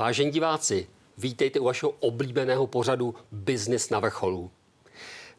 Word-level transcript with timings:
Vážení 0.00 0.30
diváci, 0.30 0.88
vítejte 1.18 1.60
u 1.60 1.64
vašeho 1.64 1.92
oblíbeného 2.00 2.66
pořadu 2.66 3.14
Business 3.32 3.90
na 3.90 4.00
vrcholu. 4.00 4.50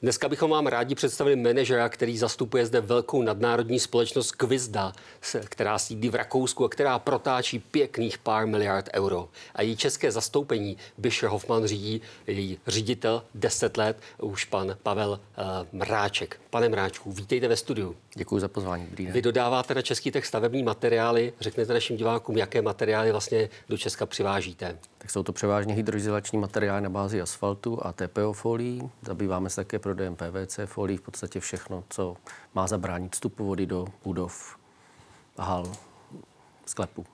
Dneska 0.02 0.30
bychom 0.30 0.52
vám 0.52 0.68
rádi 0.68 0.96
představili 0.96 1.36
manažera, 1.36 1.90
který 1.90 2.18
zastupuje 2.18 2.66
zde 2.66 2.82
velkou 2.82 3.22
nadnárodní 3.22 3.80
společnost 3.80 4.32
Kvizda, 4.32 4.94
která 5.46 5.80
sídlí 5.80 6.10
v 6.10 6.16
Rakousku 6.16 6.66
a 6.66 6.70
která 6.70 7.00
protáčí 7.00 7.60
pěkných 7.60 8.18
pár 8.18 8.48
miliard 8.48 8.90
euro. 8.94 9.30
A 9.56 9.62
její 9.62 9.76
české 9.76 10.12
zastoupení 10.12 10.78
Bisher 10.98 11.30
Hoffman 11.30 11.66
řídí 11.66 12.02
její 12.28 12.60
ředitel 12.68 13.24
10 13.36 13.78
let, 13.78 13.98
už 14.22 14.46
pan 14.46 14.78
Pavel 14.84 15.10
uh, 15.12 15.80
Mráček. 15.80 16.40
Pane 16.50 16.70
Mráčku, 16.70 17.12
vítejte 17.12 17.48
ve 17.48 17.56
studiu. 17.56 17.96
Děkuji 18.16 18.40
za 18.40 18.48
pozvání. 18.48 18.88
Vy 18.98 19.22
dodáváte 19.22 19.74
na 19.74 19.82
český 19.82 20.12
text 20.12 20.28
stavební 20.28 20.64
materiály. 20.64 21.34
Řeknete 21.40 21.74
našim 21.74 21.98
divákům, 21.98 22.38
jaké 22.38 22.62
materiály 22.62 23.12
vlastně 23.12 23.50
do 23.70 23.78
Česka 23.78 24.06
přivážíte. 24.06 24.78
Tak 25.02 25.12
jsou 25.12 25.24
to 25.24 25.34
převážně 25.34 25.74
hydroizolační 25.74 26.40
materiály 26.40 26.82
na 26.82 26.90
bázi 26.90 27.22
asfaltu 27.22 27.86
a 27.86 27.94
TPO 27.94 28.34
folí. 28.34 28.90
Zabýváme 29.02 29.50
se 29.50 29.56
také 29.56 29.80
prodejem 29.80 30.16
PVC 30.16 30.60
folí, 30.66 30.98
v 30.98 31.02
podstatě 31.02 31.40
všechno, 31.40 31.84
co 31.90 32.18
má 32.54 32.68
zabránit 32.68 33.14
vstupu 33.14 33.46
vody 33.46 33.66
do 33.66 33.88
budov, 34.04 34.58
hal, 35.38 35.66
sklepů. 36.66 37.06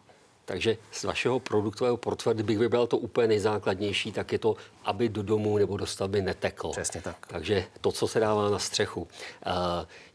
Takže 0.47 0.77
z 0.91 1.03
vašeho 1.03 1.39
produktového 1.39 1.97
portfolia, 1.97 2.33
kdybych 2.33 2.57
vybral 2.57 2.87
to 2.87 2.97
úplně 2.97 3.27
nejzákladnější, 3.27 4.11
tak 4.11 4.31
je 4.31 4.39
to, 4.39 4.55
aby 4.83 5.09
do 5.09 5.23
domu 5.23 5.57
nebo 5.57 5.77
do 5.77 5.85
stavby 5.85 6.21
neteklo. 6.21 6.71
Přesně 6.71 7.01
tak. 7.01 7.27
Takže 7.27 7.65
to, 7.81 7.91
co 7.91 8.07
se 8.07 8.19
dává 8.19 8.49
na 8.49 8.59
střechu. 8.59 9.07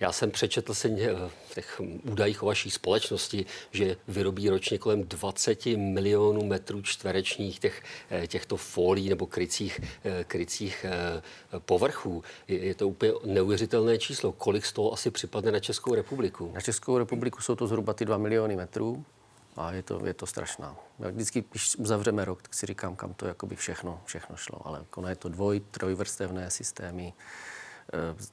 Já 0.00 0.12
jsem 0.12 0.30
přečetl 0.30 0.74
se 0.74 0.88
v 0.88 1.54
těch 1.54 1.80
údajích 2.10 2.42
o 2.42 2.46
vaší 2.46 2.70
společnosti, 2.70 3.46
že 3.70 3.96
vyrobí 4.08 4.48
ročně 4.48 4.78
kolem 4.78 5.02
20 5.04 5.66
milionů 5.66 6.46
metrů 6.46 6.82
čtverečních 6.82 7.58
těch, 7.58 7.82
eh, 8.10 8.26
těchto 8.26 8.56
folí 8.56 9.08
nebo 9.08 9.26
krycích, 9.26 9.80
eh, 10.04 10.24
krycích 10.24 10.86
eh, 10.88 11.22
povrchů. 11.58 12.22
Je 12.48 12.74
to 12.74 12.88
úplně 12.88 13.12
neuvěřitelné 13.24 13.98
číslo. 13.98 14.32
Kolik 14.32 14.66
z 14.66 14.72
toho 14.72 14.92
asi 14.92 15.10
připadne 15.10 15.52
na 15.52 15.60
Českou 15.60 15.94
republiku? 15.94 16.50
Na 16.54 16.60
Českou 16.60 16.98
republiku 16.98 17.40
jsou 17.40 17.54
to 17.54 17.66
zhruba 17.66 17.92
ty 17.92 18.04
2 18.04 18.18
miliony 18.18 18.56
metrů. 18.56 19.04
A 19.56 19.72
je 19.72 19.82
to, 19.82 20.06
je 20.06 20.14
to 20.14 20.26
strašná. 20.26 20.76
Já 20.98 21.08
vždycky, 21.08 21.44
když 21.50 21.76
uzavřeme 21.76 22.24
rok, 22.24 22.42
tak 22.42 22.54
si 22.54 22.66
říkám, 22.66 22.96
kam 22.96 23.14
to 23.14 23.26
jakoby 23.26 23.56
všechno, 23.56 24.00
všechno 24.04 24.36
šlo. 24.36 24.66
Ale 24.66 24.84
ono 24.96 25.08
je 25.08 25.16
to 25.16 25.28
dvoj, 25.28 25.60
trojvrstevné 25.70 26.50
systémy. 26.50 27.12
E, 27.92 28.24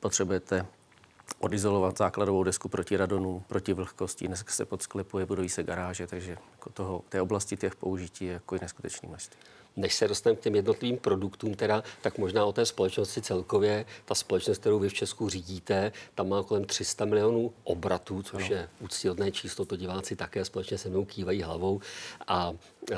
potřebujete 0.00 0.66
odizolovat 1.38 1.98
základovou 1.98 2.44
desku 2.44 2.68
proti 2.68 2.96
radonu, 2.96 3.44
proti 3.46 3.72
vlhkosti. 3.72 4.26
Dneska 4.26 4.52
se 4.52 4.64
podsklepuje, 4.64 5.26
budují 5.26 5.48
se 5.48 5.62
garáže, 5.62 6.06
takže 6.06 6.38
jako 6.52 6.70
toho, 6.70 7.04
té 7.08 7.20
oblasti 7.20 7.56
těch 7.56 7.76
použití 7.76 8.24
je 8.24 8.32
jako 8.32 8.56
neskutečný 8.60 9.08
množství 9.08 9.40
než 9.76 9.94
se 9.94 10.08
dostaneme 10.08 10.36
k 10.36 10.42
těm 10.42 10.54
jednotlivým 10.54 10.98
produktům, 10.98 11.54
teda, 11.54 11.82
tak 12.02 12.18
možná 12.18 12.44
o 12.44 12.52
té 12.52 12.66
společnosti 12.66 13.22
celkově. 13.22 13.84
Ta 14.04 14.14
společnost, 14.14 14.58
kterou 14.58 14.78
vy 14.78 14.88
v 14.88 14.94
Česku 14.94 15.28
řídíte, 15.28 15.92
tam 16.14 16.28
má 16.28 16.42
kolem 16.42 16.64
300 16.64 17.04
milionů 17.04 17.52
obratů, 17.64 18.22
což 18.22 18.48
no. 18.48 18.56
je 18.56 18.68
úctyhodné 18.80 19.32
číslo, 19.32 19.64
to 19.64 19.76
diváci 19.76 20.16
také 20.16 20.44
společně 20.44 20.78
se 20.78 20.88
mnou 20.88 21.04
kývají 21.04 21.42
hlavou. 21.42 21.80
A, 22.26 22.50
uh, 22.50 22.96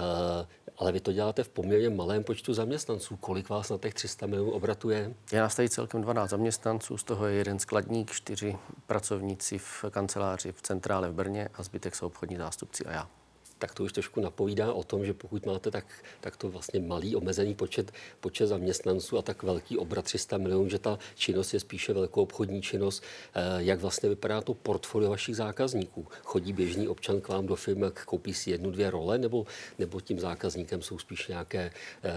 ale 0.79 0.93
vy 0.93 1.01
to 1.01 1.13
děláte 1.13 1.45
v 1.45 1.49
poměrně 1.49 1.91
malém 1.91 2.25
počtu 2.25 2.55
zaměstnanců. 2.55 3.17
Kolik 3.17 3.49
vás 3.49 3.71
na 3.71 3.79
těch 3.79 3.95
300 3.95 4.27
milionů 4.27 4.51
obratů 4.51 4.91
je? 4.91 5.15
Je 5.33 5.41
nás 5.41 5.55
tady 5.57 5.69
celkem 5.69 6.03
12 6.03 6.31
zaměstnanců, 6.31 6.99
z 6.99 7.05
toho 7.05 7.27
je 7.27 7.35
jeden 7.35 7.59
skladník, 7.59 8.11
čtyři 8.11 8.57
pracovníci 8.87 9.59
v 9.59 9.85
kanceláři 9.91 10.53
v 10.53 10.63
centrále 10.63 11.09
v 11.09 11.15
Brně 11.15 11.49
a 11.55 11.63
zbytek 11.63 11.95
jsou 11.95 12.07
obchodní 12.07 12.37
zástupci 12.37 12.85
a 12.85 12.93
já 12.93 13.09
tak 13.59 13.75
to 13.75 13.85
už 13.85 13.93
trošku 13.93 14.21
napovídá 14.21 14.73
o 14.73 14.83
tom, 14.83 15.05
že 15.05 15.13
pokud 15.15 15.47
máte 15.47 15.71
tak, 15.71 15.85
tak 16.21 16.37
to 16.37 16.49
vlastně 16.49 16.81
malý 16.81 17.17
omezený 17.17 17.55
počet, 17.55 17.93
počet 18.21 18.47
zaměstnanců 18.47 19.19
a 19.19 19.23
tak 19.23 19.43
velký 19.43 19.79
obrat 19.79 20.05
300 20.05 20.39
milionů, 20.39 20.69
že 20.69 20.79
ta 20.79 20.99
činnost 21.15 21.55
je 21.55 21.61
spíše 21.61 21.93
velkou 21.93 22.23
obchodní 22.23 22.63
činnost. 22.63 23.03
Eh, 23.35 23.41
jak 23.59 23.81
vlastně 23.81 24.09
vypadá 24.09 24.41
to 24.41 24.55
portfolio 24.55 25.11
vašich 25.11 25.37
zákazníků? 25.37 26.07
Chodí 26.23 26.53
běžný 26.53 26.89
občan 26.89 27.21
k 27.21 27.29
vám 27.29 27.47
do 27.47 27.57
firmy, 27.57 27.87
koupí 28.05 28.35
si 28.35 28.51
jednu, 28.51 28.71
dvě 28.71 28.91
role, 28.91 29.19
nebo, 29.19 29.47
nebo 29.79 30.01
tím 30.01 30.21
zákazníkem 30.21 30.83
jsou 30.83 30.99
spíš 30.99 31.29
nějaké 31.29 31.71
eh, 32.05 32.13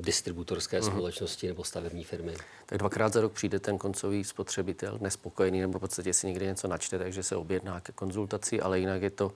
distributorské 0.00 0.80
uh-huh. 0.80 0.90
společnosti 0.90 1.46
nebo 1.46 1.64
stavební 1.64 2.04
firmy? 2.04 2.34
Tak 2.66 2.78
dvakrát 2.78 3.12
za 3.12 3.20
rok 3.20 3.32
přijde 3.32 3.58
ten 3.60 3.78
koncový 3.78 4.24
spotřebitel, 4.24 4.98
nespokojený, 5.00 5.60
nebo 5.60 5.78
v 5.78 5.80
podstatě 5.80 6.14
si 6.14 6.26
někde 6.26 6.46
něco 6.46 6.68
načte, 6.68 6.98
takže 6.98 7.22
se 7.22 7.36
objedná 7.36 7.80
ke 7.80 7.92
konzultaci, 7.92 8.60
ale 8.60 8.80
jinak 8.80 9.02
je 9.02 9.10
to 9.10 9.32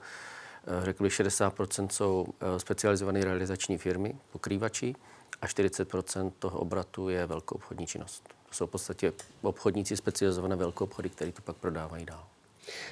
řekl 0.83 1.03
bych 1.03 1.13
60% 1.13 1.87
jsou 1.87 2.25
eh, 2.39 2.59
specializované 2.59 3.23
realizační 3.23 3.77
firmy, 3.77 4.15
pokrývači 4.31 4.95
a 5.41 5.47
40% 5.47 6.31
toho 6.39 6.59
obratu 6.59 7.09
je 7.09 7.25
velkou 7.25 7.55
obchodní 7.55 7.87
činnost. 7.87 8.23
To 8.49 8.55
jsou 8.55 8.67
v 8.67 8.69
podstatě 8.69 9.13
obchodníci 9.41 9.97
specializované 9.97 10.55
velkou 10.55 10.83
obchody, 10.83 11.09
které 11.09 11.31
to 11.31 11.41
pak 11.41 11.55
prodávají 11.55 12.05
dál. 12.05 12.23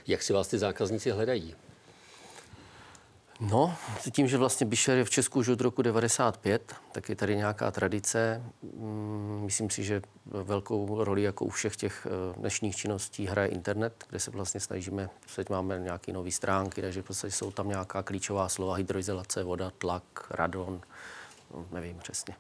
Jak 0.08 0.24
si 0.24 0.34
vás 0.34 0.48
ty 0.48 0.58
zákazníci 0.58 1.12
hledají? 1.12 1.56
No, 3.42 3.76
tím, 4.12 4.28
že 4.28 4.38
vlastně 4.38 4.66
Bisher 4.66 4.98
je 4.98 5.04
v 5.04 5.10
Česku 5.10 5.40
už 5.40 5.48
od 5.48 5.62
roku 5.62 5.82
95, 5.82 6.76
tak 6.92 7.10
je 7.10 7.16
tady 7.16 7.36
nějaká 7.36 7.72
tradice. 7.72 8.44
Mm, 8.64 9.42
myslím 9.46 9.70
si, 9.70 9.84
že 9.84 10.02
velkou 10.26 11.04
roli 11.04 11.22
jako 11.22 11.46
u 11.46 11.50
všech 11.50 11.76
těch 11.76 12.08
eh, 12.10 12.40
dnešních 12.40 12.76
činností 12.76 13.26
hraje 13.26 13.50
internet, 13.50 14.06
kde 14.10 14.20
se 14.20 14.32
vlastně 14.32 14.60
snažíme, 14.60 15.10
teď 15.36 15.50
máme 15.50 15.80
nějaké 15.80 16.14
nové 16.14 16.32
stránky, 16.32 16.82
takže 16.82 17.04
prostě 17.04 17.32
jsou 17.32 17.52
tam 17.52 17.70
nějaká 17.70 18.04
klíčová 18.04 18.50
slova, 18.50 18.76
hydroizolace, 18.76 19.44
voda, 19.44 19.72
tlak, 19.78 20.04
radon, 20.30 20.82
no, 21.54 21.66
nevím 21.72 21.98
přesně. 21.98 22.36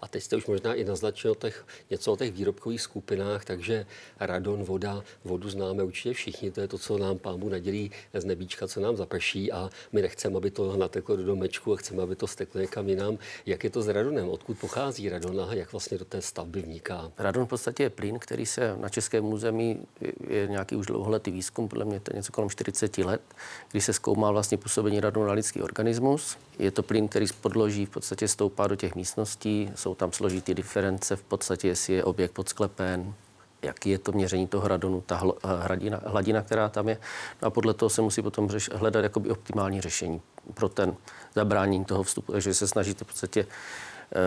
A 0.00 0.08
teď 0.08 0.22
jste 0.22 0.36
už 0.36 0.46
možná 0.46 0.74
i 0.74 0.84
naznačil 0.84 1.34
těch, 1.34 1.66
něco 1.90 2.12
o 2.12 2.16
těch 2.16 2.32
výrobkových 2.32 2.80
skupinách, 2.80 3.44
takže 3.44 3.86
radon, 4.20 4.64
voda, 4.64 5.02
vodu 5.24 5.50
známe 5.50 5.82
určitě 5.82 6.14
všichni, 6.14 6.50
to 6.50 6.60
je 6.60 6.68
to, 6.68 6.78
co 6.78 6.98
nám 6.98 7.18
pámu 7.18 7.48
nadělí 7.48 7.90
z 8.14 8.24
nebíčka, 8.24 8.68
co 8.68 8.80
nám 8.80 8.96
zaprší 8.96 9.52
a 9.52 9.70
my 9.92 10.02
nechceme, 10.02 10.36
aby 10.36 10.50
to 10.50 10.76
nateklo 10.76 11.16
do 11.16 11.24
domečku 11.24 11.72
a 11.72 11.76
chceme, 11.76 12.02
aby 12.02 12.16
to 12.16 12.26
steklo 12.26 12.60
někam 12.60 12.88
jinam. 12.88 13.18
Jak 13.46 13.64
je 13.64 13.70
to 13.70 13.82
s 13.82 13.88
radonem? 13.88 14.28
Odkud 14.28 14.58
pochází 14.58 15.08
radon 15.08 15.40
a 15.40 15.54
jak 15.54 15.72
vlastně 15.72 15.98
do 15.98 16.04
té 16.04 16.22
stavby 16.22 16.62
vniká? 16.62 17.12
Radon 17.18 17.46
v 17.46 17.48
podstatě 17.48 17.82
je 17.82 17.90
plyn, 17.90 18.18
který 18.18 18.46
se 18.46 18.76
na 18.76 18.88
českém 18.88 19.24
území 19.24 19.86
je 20.28 20.46
nějaký 20.46 20.76
už 20.76 20.86
dlouholetý 20.86 21.30
výzkum, 21.30 21.68
podle 21.68 21.84
mě 21.84 22.00
to 22.00 22.12
je 22.12 22.16
něco 22.16 22.32
kolem 22.32 22.50
40 22.50 22.98
let, 22.98 23.22
kdy 23.70 23.80
se 23.80 23.92
zkoumá 23.92 24.30
vlastně 24.30 24.58
působení 24.58 25.00
radonu 25.00 25.26
na 25.26 25.32
lidský 25.32 25.62
organismus. 25.62 26.36
Je 26.58 26.70
to 26.70 26.82
plyn, 26.82 27.08
který 27.08 27.26
z 27.26 27.32
podloží 27.32 27.86
v 27.86 27.90
podstatě 27.90 28.28
stoupá 28.28 28.66
do 28.66 28.76
těch 28.76 28.94
místností, 28.94 29.65
jsou 29.74 29.94
tam 29.94 30.12
složitý 30.12 30.54
diference 30.54 31.16
v 31.16 31.22
podstatě, 31.22 31.68
jestli 31.68 31.94
je 31.94 32.04
objekt 32.04 32.32
podsklepen, 32.32 33.14
jaký 33.62 33.90
je 33.90 33.98
to 33.98 34.12
měření 34.12 34.46
toho 34.46 34.68
radonu, 34.68 35.00
ta 35.00 35.22
hladina, 35.44 36.00
hladina, 36.06 36.42
která 36.42 36.68
tam 36.68 36.88
je. 36.88 36.98
No 37.42 37.46
a 37.46 37.50
podle 37.50 37.74
toho 37.74 37.90
se 37.90 38.02
musí 38.02 38.22
potom 38.22 38.48
řeš, 38.48 38.70
hledat 38.74 39.02
jakoby 39.02 39.30
optimální 39.30 39.80
řešení 39.80 40.20
pro 40.54 40.68
ten 40.68 40.96
zabránění 41.34 41.84
toho 41.84 42.02
vstupu. 42.02 42.32
Takže 42.32 42.54
se 42.54 42.68
snažíte 42.68 43.04
v 43.04 43.06
podstatě 43.06 43.46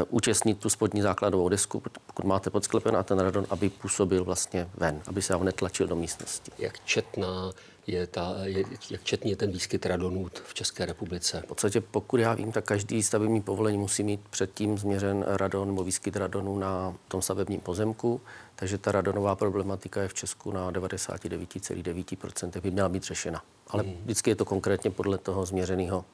účastnit 0.09 0.59
tu 0.59 0.69
spodní 0.69 1.01
základovou 1.01 1.49
desku, 1.49 1.79
pokud 1.79 2.25
máte 2.25 2.49
podsklepen 2.49 2.97
a 2.97 3.03
ten 3.03 3.19
radon, 3.19 3.45
aby 3.49 3.69
působil 3.69 4.23
vlastně 4.23 4.69
ven, 4.77 5.01
aby 5.07 5.21
se 5.21 5.33
vám 5.33 5.45
netlačil 5.45 5.87
do 5.87 5.95
místnosti. 5.95 6.51
Jak 6.57 6.85
četná 6.85 7.51
je, 7.87 8.07
ta, 8.07 8.35
je, 8.43 8.65
jak 8.89 9.03
četný 9.03 9.31
je 9.31 9.37
ten 9.37 9.51
výskyt 9.51 9.85
radonů 9.85 10.29
v 10.43 10.53
České 10.53 10.85
republice? 10.85 11.41
V 11.45 11.47
podstatě, 11.47 11.81
pokud 11.81 12.19
já 12.19 12.33
vím, 12.33 12.51
tak 12.51 12.65
každý 12.65 13.03
stavební 13.03 13.41
povolení 13.41 13.77
musí 13.77 14.03
mít 14.03 14.21
předtím 14.29 14.77
změřen 14.77 15.25
radon 15.27 15.67
nebo 15.67 15.83
výskyt 15.83 16.15
radonu 16.15 16.59
na 16.59 16.95
tom 17.07 17.21
stavebním 17.21 17.59
pozemku, 17.59 18.21
takže 18.55 18.77
ta 18.77 18.91
radonová 18.91 19.35
problematika 19.35 20.01
je 20.01 20.07
v 20.07 20.13
Česku 20.13 20.51
na 20.51 20.71
99,9% 20.71 22.61
by 22.61 22.71
měla 22.71 22.89
být 22.89 23.03
řešena. 23.03 23.43
Ale 23.67 23.83
hmm. 23.83 23.93
vždycky 24.03 24.29
je 24.29 24.35
to 24.35 24.45
konkrétně 24.45 24.91
podle 24.91 25.17
toho 25.17 25.45
změřeného 25.45 26.05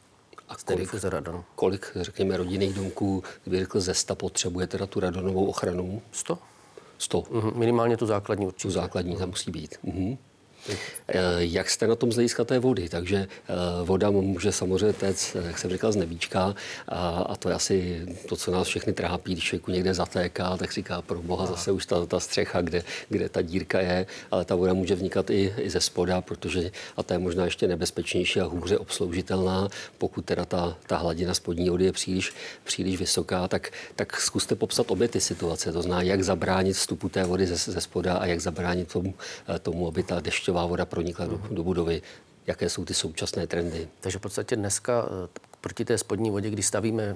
a 0.50 0.56
kolik, 0.66 0.90
kolik, 1.56 1.92
řekněme, 1.96 2.38
rodinných 2.38 2.74
domků, 2.74 3.24
kdyby 3.44 3.60
řekl 3.60 3.80
ze 3.80 3.94
100, 3.94 4.16
potřebuje 4.16 4.68
teda 4.68 4.86
tu 4.86 5.00
radonovou 5.00 5.46
ochranu? 5.46 6.02
100. 6.12 6.38
100. 6.98 7.22
Mm-hmm, 7.22 7.56
minimálně 7.56 7.98
tu 7.98 8.06
základní 8.06 8.46
určitě. 8.46 8.68
Tu 8.68 8.72
základní 8.72 9.16
tam 9.16 9.30
musí 9.30 9.52
být. 9.52 9.76
Mm-hmm. 9.86 10.18
Eh, 10.70 11.20
jak 11.38 11.70
jste 11.70 11.88
na 11.88 11.96
tom 11.96 12.12
z 12.12 12.16
hlediska 12.16 12.44
té 12.44 12.60
vody? 12.60 12.90
Takže 12.90 13.18
eh, 13.18 13.54
voda 13.84 14.12
může 14.12 14.52
samozřejmě 14.52 14.94
téct, 14.94 15.36
jak 15.46 15.58
jsem 15.58 15.72
říkal, 15.72 15.92
z 15.92 15.96
nebíčka 15.96 16.56
a, 16.88 17.10
a 17.10 17.36
to 17.36 17.50
je 17.50 17.56
asi 17.56 18.06
to, 18.30 18.36
co 18.36 18.52
nás 18.52 18.68
všechny 18.68 18.94
trápí, 18.94 19.34
když 19.34 19.44
člověku 19.44 19.72
někde 19.72 19.94
zatéká, 19.94 20.58
tak 20.58 20.72
říká 20.72 21.02
pro 21.02 21.22
boha 21.22 21.46
zase 21.46 21.72
už 21.72 21.86
ta, 21.86 22.06
ta 22.06 22.20
střecha, 22.20 22.62
kde, 22.62 22.84
kde 23.10 23.30
ta 23.30 23.42
dírka 23.42 23.80
je, 23.82 24.06
ale 24.32 24.46
ta 24.46 24.56
voda 24.56 24.74
může 24.74 24.96
vznikat 24.96 25.30
i, 25.30 25.54
i 25.58 25.70
ze 25.70 25.82
spoda, 25.82 26.22
protože, 26.22 26.72
a 26.98 27.04
to 27.04 27.14
je 27.14 27.20
možná 27.20 27.46
ještě 27.46 27.68
nebezpečnější 27.68 28.42
a 28.42 28.46
hůře 28.46 28.78
obsloužitelná, 28.78 29.70
pokud 29.98 30.26
teda 30.26 30.46
ta, 30.46 30.78
ta 30.88 30.98
hladina 30.98 31.34
spodní 31.34 31.70
vody 31.70 31.86
je 31.86 31.92
příliš, 31.92 32.34
příliš 32.64 32.98
vysoká, 32.98 33.48
tak, 33.48 33.72
tak 33.96 34.22
zkuste 34.22 34.56
popsat 34.56 34.92
obě 34.92 35.08
ty 35.08 35.22
situace, 35.22 35.72
to 35.72 35.82
zná, 35.82 36.02
jak 36.02 36.24
zabránit 36.24 36.74
vstupu 36.74 37.10
té 37.10 37.24
vody 37.24 37.48
ze, 37.48 37.72
ze 37.72 37.82
spoda 37.82 38.18
a 38.18 38.26
jak 38.26 38.40
zabránit 38.40 38.92
tomu, 38.92 39.14
eh, 39.56 39.60
tomu 39.60 39.88
aby 39.88 40.04
ta 40.04 40.20
dešťová 40.20 40.55
voda 40.64 40.86
pronikla 40.86 41.26
do, 41.26 41.42
do 41.52 41.64
budovy. 41.64 42.02
Jaké 42.48 42.70
jsou 42.70 42.86
ty 42.86 42.94
současné 42.94 43.48
trendy? 43.48 43.88
Takže 44.00 44.18
v 44.20 44.22
podstatě 44.22 44.56
dneska 44.56 45.06
proti 45.62 45.86
té 45.86 45.98
spodní 45.98 46.32
vodě, 46.32 46.50
když 46.50 46.66
stavíme 46.66 47.16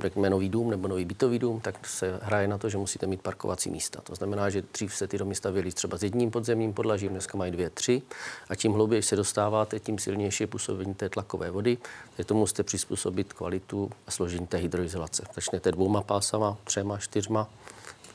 řekněme, 0.00 0.30
nový 0.30 0.48
dům 0.48 0.70
nebo 0.70 0.88
nový 0.88 1.04
bytový 1.04 1.38
dům, 1.38 1.60
tak 1.60 1.86
se 1.86 2.20
hraje 2.22 2.48
na 2.48 2.58
to, 2.58 2.68
že 2.68 2.78
musíte 2.78 3.06
mít 3.06 3.20
parkovací 3.20 3.70
místa. 3.70 4.00
To 4.00 4.14
znamená, 4.14 4.50
že 4.50 4.62
dřív 4.72 4.94
se 4.94 5.06
ty 5.06 5.18
domy 5.18 5.34
stavěly 5.34 5.72
třeba 5.72 5.98
s 5.98 6.02
jedním 6.02 6.30
podzemním 6.30 6.72
podlažím, 6.72 7.08
dneska 7.08 7.38
mají 7.38 7.52
dvě, 7.52 7.70
tři. 7.70 8.02
A 8.48 8.54
čím 8.54 8.72
hlouběji 8.72 9.02
se 9.02 9.16
dostáváte, 9.16 9.80
tím 9.80 9.98
silnější 9.98 10.42
je 10.42 10.46
působení 10.46 10.94
té 10.94 11.08
tlakové 11.08 11.50
vody. 11.50 11.78
Je 12.18 12.24
tomu 12.24 12.40
musíte 12.40 12.62
přizpůsobit 12.62 13.32
kvalitu 13.32 13.90
a 14.06 14.10
složení 14.10 14.46
té 14.46 14.56
hydroizolace. 14.56 15.24
Začnete 15.34 15.72
dvouma 15.72 16.02
pásama, 16.02 16.56
třema, 16.64 16.98
čtyřma, 16.98 17.48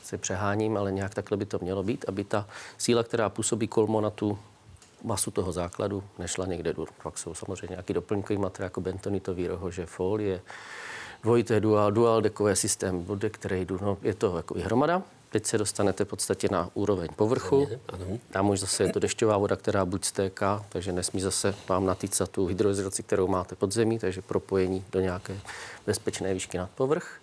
se 0.02 0.18
přeháním, 0.18 0.76
ale 0.76 0.92
nějak 0.92 1.14
takhle 1.14 1.36
by 1.36 1.46
to 1.46 1.58
mělo 1.62 1.82
být, 1.82 2.04
aby 2.08 2.24
ta 2.24 2.48
síla, 2.78 3.02
která 3.02 3.28
působí 3.28 3.68
kolmo 3.68 4.00
na 4.00 4.10
tu 4.10 4.38
masu 5.04 5.30
toho 5.30 5.52
základu 5.52 6.02
nešla 6.18 6.46
někde 6.46 6.72
dolů. 6.72 6.88
Pak 7.02 7.18
jsou 7.18 7.34
samozřejmě 7.34 7.72
nějaký 7.72 7.92
doplňkový 7.92 8.38
materiál, 8.38 8.66
jako 8.66 8.80
bentonitový 8.80 9.46
rohože, 9.46 9.86
folie, 9.86 10.40
dvojité 11.22 11.60
dual, 11.60 11.92
dual 11.92 12.22
dekové 12.22 12.56
systém, 12.56 13.06
dek, 13.14 13.34
který 13.34 13.64
jdu, 13.64 13.78
no, 13.82 13.98
je 14.02 14.14
to 14.14 14.36
jako 14.36 14.54
hromada. 14.58 15.02
Teď 15.30 15.46
se 15.46 15.58
dostanete 15.58 16.04
v 16.04 16.08
podstatě 16.08 16.48
na 16.50 16.70
úroveň 16.74 17.08
povrchu. 17.16 17.68
Tam 18.30 18.50
už 18.50 18.60
zase 18.60 18.82
je 18.82 18.92
to 18.92 18.98
dešťová 18.98 19.36
voda, 19.36 19.56
která 19.56 19.84
buď 19.84 20.04
stéká, 20.04 20.64
takže 20.68 20.92
nesmí 20.92 21.20
zase 21.20 21.54
vám 21.68 21.86
natýcat 21.86 22.30
tu 22.30 22.46
hydroizolaci, 22.46 23.02
kterou 23.02 23.26
máte 23.26 23.54
pod 23.54 23.72
zemí, 23.72 23.98
takže 23.98 24.22
propojení 24.22 24.84
do 24.92 25.00
nějaké 25.00 25.36
bezpečné 25.86 26.34
výšky 26.34 26.58
nad 26.58 26.70
povrch. 26.70 27.20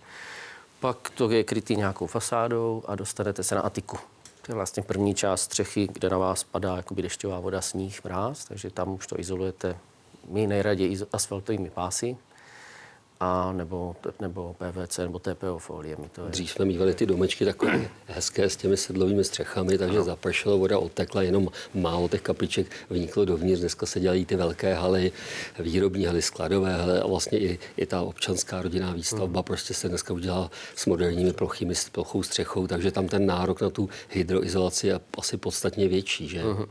Pak 0.80 1.10
to 1.10 1.30
je 1.30 1.44
krytý 1.44 1.76
nějakou 1.76 2.08
fasádou 2.08 2.84
a 2.88 2.96
dostanete 2.96 3.44
se 3.44 3.56
na 3.56 3.62
atiku. 3.62 3.98
To 4.42 4.52
je 4.52 4.56
vlastně 4.56 4.84
první 4.84 5.16
část 5.16 5.42
střechy, 5.42 5.88
kde 5.94 6.10
na 6.10 6.18
vás 6.18 6.44
padá 6.44 6.78
jakoby 6.78 7.02
dešťová 7.02 7.40
voda, 7.40 7.62
sníh, 7.62 8.04
mráz, 8.04 8.46
takže 8.46 8.70
tam 8.70 8.94
už 8.94 9.08
to 9.08 9.20
izolujete. 9.20 9.78
My 10.30 10.48
nejraději 10.48 10.98
asfaltovými 11.14 11.70
pásy, 11.70 12.18
a 13.24 13.52
nebo, 13.52 13.96
nebo 14.22 14.56
PVC 14.58 14.98
nebo 14.98 15.20
TPO 15.20 15.60
foliemi. 15.60 16.10
To 16.12 16.26
je... 16.26 16.30
Dřív 16.30 16.52
jsme 16.52 16.66
mývali 16.66 16.94
ty 16.94 17.06
domečky 17.06 17.46
takové 17.46 17.90
hezké 18.08 18.50
s 18.50 18.56
těmi 18.56 18.78
sedlovými 18.78 19.24
střechami, 19.24 19.78
takže 19.78 19.98
no. 19.98 20.04
zapršelo, 20.04 20.58
voda 20.58 20.80
odtekla, 20.80 21.22
jenom 21.22 21.50
málo 21.74 22.10
těch 22.10 22.22
kapiček 22.22 22.68
vniklo 22.90 23.26
dovnitř. 23.26 23.60
Dneska 23.60 23.86
se 23.86 24.00
dělají 24.00 24.26
ty 24.26 24.36
velké 24.36 24.74
haly, 24.74 25.12
výrobní 25.60 26.06
haly, 26.06 26.22
skladové 26.22 26.74
haly 26.74 27.00
a 27.00 27.08
vlastně 27.08 27.40
i, 27.40 27.60
i 27.78 27.86
ta 27.86 28.02
občanská 28.02 28.62
rodinná 28.62 28.94
výstavba 28.94 29.40
hmm. 29.40 29.44
prostě 29.44 29.74
se 29.74 29.90
dneska 29.90 30.14
udělala 30.14 30.52
s 30.76 30.86
moderními 30.86 31.34
plochými, 31.34 31.76
s 31.76 31.90
plochou 31.90 32.24
střechou, 32.24 32.68
takže 32.68 32.92
tam 32.92 33.08
ten 33.08 33.26
nárok 33.26 33.62
na 33.62 33.70
tu 33.70 33.90
hydroizolaci 34.10 34.88
je 34.88 35.00
asi 35.18 35.38
podstatně 35.38 35.88
větší. 35.88 36.28
Že? 36.28 36.42
Hmm. 36.44 36.66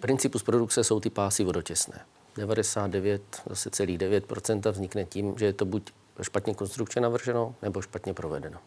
Principus 0.00 0.42
produkce 0.42 0.84
jsou 0.84 1.00
ty 1.00 1.10
pásy 1.10 1.44
vodotěsné. 1.44 2.00
99, 2.36 3.42
zase 3.46 3.70
celý 3.70 3.98
9% 3.98 4.70
vznikne 4.70 5.04
tím, 5.04 5.34
že 5.38 5.46
je 5.46 5.52
to 5.52 5.64
buď 5.64 5.92
špatně 6.22 6.54
konstrukčně 6.54 7.00
navrženo, 7.00 7.54
nebo 7.62 7.82
špatně 7.82 8.14
provedeno. 8.14 8.58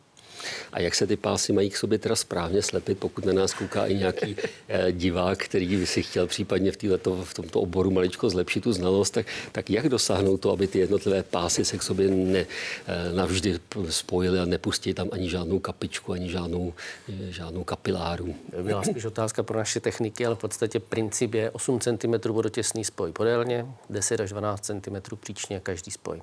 A 0.73 0.79
jak 0.79 0.95
se 0.95 1.07
ty 1.07 1.17
pásy 1.17 1.53
mají 1.53 1.69
k 1.69 1.77
sobě 1.77 1.99
teda 1.99 2.15
správně 2.15 2.61
slepit, 2.61 2.99
pokud 2.99 3.25
na 3.25 3.33
nás 3.33 3.53
kouká 3.53 3.85
i 3.85 3.95
nějaký 3.95 4.35
eh, 4.67 4.91
divák, 4.91 5.37
který 5.37 5.75
by 5.75 5.85
si 5.85 6.03
chtěl 6.03 6.27
případně 6.27 6.71
v, 6.71 6.77
týleto, 6.77 7.23
v 7.23 7.33
tomto 7.33 7.61
oboru 7.61 7.91
maličko 7.91 8.29
zlepšit 8.29 8.63
tu 8.63 8.73
znalost, 8.73 9.09
tak, 9.09 9.25
tak 9.51 9.69
jak 9.69 9.89
dosáhnout 9.89 10.37
to, 10.37 10.51
aby 10.51 10.67
ty 10.67 10.79
jednotlivé 10.79 11.23
pásy 11.23 11.65
se 11.65 11.77
k 11.77 11.83
sobě 11.83 12.07
ne, 12.07 12.45
eh, 12.87 13.13
navždy 13.13 13.59
spojily 13.89 14.39
a 14.39 14.45
nepustí 14.45 14.93
tam 14.93 15.09
ani 15.11 15.29
žádnou 15.29 15.59
kapičku, 15.59 16.13
ani 16.13 16.29
žádnou, 16.29 16.73
eh, 17.09 17.31
žádnou 17.31 17.63
kapiláru? 17.63 18.35
Byla 18.61 18.83
spíš 18.83 19.05
otázka 19.05 19.43
pro 19.43 19.57
naše 19.57 19.79
techniky, 19.79 20.25
ale 20.25 20.35
v 20.35 20.39
podstatě 20.39 20.79
princip 20.79 21.33
je 21.33 21.51
8 21.51 21.79
cm 21.79 22.29
vodotěsný 22.29 22.83
spoj 22.85 23.11
podélně, 23.11 23.65
10 23.89 24.19
až 24.19 24.29
12 24.29 24.65
cm 24.65 25.17
příčně 25.19 25.59
každý 25.59 25.91
spoj. 25.91 26.21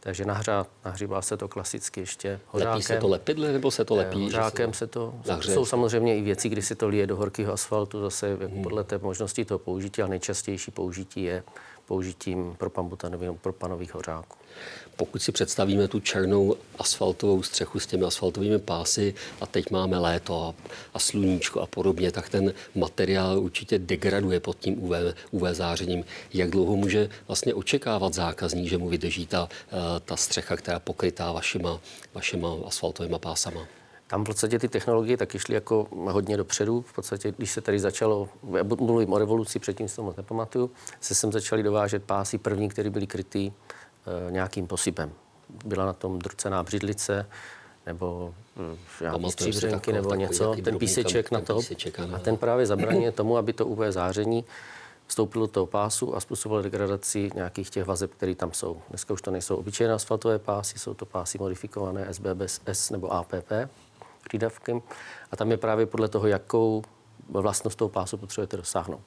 Takže 0.00 0.24
nahřát, 0.24 0.68
nahřívá 0.84 1.22
se 1.22 1.36
to 1.36 1.48
klasicky 1.48 2.00
ještě 2.00 2.40
hořákem. 2.46 2.72
Lepí 2.72 2.82
se 2.82 2.96
to 2.96 3.08
lepidle 3.08 3.52
nebo 3.52 3.70
se 3.70 3.84
to 3.84 3.94
eh, 3.94 3.98
lepí? 3.98 4.24
Hořákem 4.24 4.72
se, 4.72 4.78
se 4.78 4.86
to, 4.86 5.14
nahřeje. 5.26 5.54
jsou 5.54 5.64
samozřejmě 5.64 6.16
i 6.16 6.22
věci, 6.22 6.48
kdy 6.48 6.62
se 6.62 6.74
to 6.74 6.88
lije 6.88 7.06
do 7.06 7.16
horkého 7.16 7.52
asfaltu, 7.52 8.00
zase 8.00 8.34
hmm. 8.34 8.62
podle 8.62 8.84
té 8.84 8.98
možnosti 8.98 9.44
toho 9.44 9.58
použití, 9.58 10.02
ale 10.02 10.10
nejčastější 10.10 10.70
použití 10.70 11.22
je 11.22 11.42
použitím 11.88 12.56
propanových 13.40 13.94
hořáků. 13.94 14.38
Pokud 14.96 15.22
si 15.22 15.32
představíme 15.32 15.88
tu 15.88 16.00
černou 16.00 16.56
asfaltovou 16.78 17.42
střechu 17.42 17.80
s 17.80 17.86
těmi 17.86 18.04
asfaltovými 18.04 18.58
pásy 18.58 19.14
a 19.40 19.46
teď 19.46 19.70
máme 19.70 19.98
léto 19.98 20.42
a, 20.42 20.54
a 20.94 20.98
sluníčko 20.98 21.60
a 21.60 21.66
podobně, 21.66 22.12
tak 22.12 22.28
ten 22.28 22.54
materiál 22.74 23.38
určitě 23.38 23.78
degraduje 23.78 24.40
pod 24.40 24.58
tím 24.58 24.82
UV, 24.84 24.92
UV 25.30 25.42
zářením. 25.52 26.04
Jak 26.34 26.50
dlouho 26.50 26.76
může 26.76 27.08
vlastně 27.26 27.54
očekávat 27.54 28.14
zákazník, 28.14 28.68
že 28.68 28.78
mu 28.78 28.88
vydrží 28.88 29.26
ta, 29.26 29.48
eh, 29.68 30.00
ta 30.04 30.16
střecha, 30.16 30.56
která 30.56 30.78
pokrytá 30.78 31.32
vašima, 31.32 31.80
vašima 32.14 32.48
asfaltovými 32.66 33.18
pásama? 33.18 33.77
Tam 34.08 34.24
v 34.24 34.26
podstatě 34.26 34.58
ty 34.58 34.68
technologie 34.68 35.16
taky 35.16 35.38
šly 35.38 35.54
jako 35.54 35.86
hodně 35.90 36.36
dopředu. 36.36 36.82
V 36.82 36.92
podstatě, 36.92 37.34
když 37.36 37.50
se 37.50 37.60
tady 37.60 37.80
začalo, 37.80 38.28
mluvím 38.80 39.12
o 39.12 39.18
revoluci, 39.18 39.58
předtím 39.58 39.88
si 39.88 39.96
to 39.96 40.02
moc 40.02 40.16
nepamatuju, 40.16 40.70
se 41.00 41.14
sem 41.14 41.32
začali 41.32 41.62
dovážet 41.62 42.04
pásy 42.04 42.38
první, 42.38 42.68
které 42.68 42.90
byly 42.90 43.06
krytý 43.06 43.46
e, 43.46 43.52
nějakým 44.30 44.66
posypem. 44.66 45.12
Byla 45.64 45.86
na 45.86 45.92
tom 45.92 46.18
drcená 46.18 46.62
břidlice, 46.62 47.26
nebo 47.86 48.34
hm, 48.56 48.76
nějaký 49.00 49.30
stříbřenky 49.30 49.92
nebo 49.92 50.14
něco, 50.14 50.56
ten 50.64 50.78
píseček 50.78 51.30
na 51.30 51.40
to. 51.40 51.60
A 52.14 52.18
ten 52.18 52.36
právě 52.36 52.66
zabraňuje 52.66 53.12
tomu, 53.12 53.36
aby 53.36 53.52
to 53.52 53.66
UV 53.66 53.78
záření 53.90 54.44
vstoupilo 55.06 55.46
do 55.46 55.52
toho 55.52 55.66
pásu 55.66 56.16
a 56.16 56.20
způsobilo 56.20 56.62
degradaci 56.62 57.30
nějakých 57.34 57.70
těch 57.70 57.84
vazeb, 57.84 58.10
které 58.16 58.34
tam 58.34 58.52
jsou. 58.52 58.82
Dneska 58.88 59.14
už 59.14 59.22
to 59.22 59.30
nejsou 59.30 59.56
obyčejné 59.56 59.94
asfaltové 59.94 60.38
pásy, 60.38 60.78
jsou 60.78 60.94
to 60.94 61.06
pásy 61.06 61.38
modifikované 61.38 62.14
SBBS 62.14 62.90
nebo 62.90 63.12
APP, 63.12 63.52
přídavkem. 64.28 64.82
A 65.30 65.36
tam 65.36 65.50
je 65.50 65.56
právě 65.56 65.86
podle 65.86 66.08
toho, 66.08 66.26
jakou 66.26 66.82
vlastnost 67.28 67.78
toho 67.78 67.88
pásu 67.88 68.16
potřebujete 68.16 68.56
dosáhnout. 68.56 69.04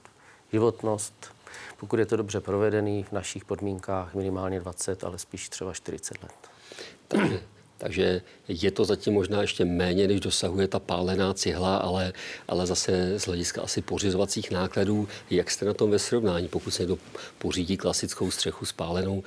Životnost, 0.52 1.36
pokud 1.78 2.00
je 2.00 2.06
to 2.06 2.18
dobře 2.18 2.40
provedený, 2.40 3.04
v 3.04 3.12
našich 3.12 3.46
podmínkách 3.46 4.14
minimálně 4.14 4.60
20, 4.60 5.04
ale 5.04 5.18
spíš 5.18 5.50
třeba 5.50 5.74
40 5.74 6.24
let. 6.24 6.50
Takže 7.08 7.40
takže 7.82 8.22
je 8.48 8.72
to 8.72 8.86
zatím 8.86 9.14
možná 9.14 9.42
ještě 9.42 9.66
méně, 9.66 10.08
než 10.08 10.20
dosahuje 10.20 10.68
ta 10.68 10.80
pálená 10.80 11.34
cihla, 11.34 11.78
ale, 11.78 12.14
ale 12.48 12.66
zase 12.66 13.20
z 13.20 13.26
hlediska 13.26 13.62
asi 13.62 13.82
pořizovacích 13.82 14.52
nákladů, 14.52 15.08
jak 15.30 15.52
jste 15.52 15.66
na 15.66 15.74
tom 15.74 15.92
ve 15.92 16.00
srovnání, 16.00 16.48
pokud 16.48 16.72
se 16.72 16.84
někdo 16.84 16.98
pořídí 17.38 17.78
klasickou 17.78 18.32
střechu 18.32 18.66
s 18.66 18.72
pálenou 18.72 19.18
uh, 19.18 19.24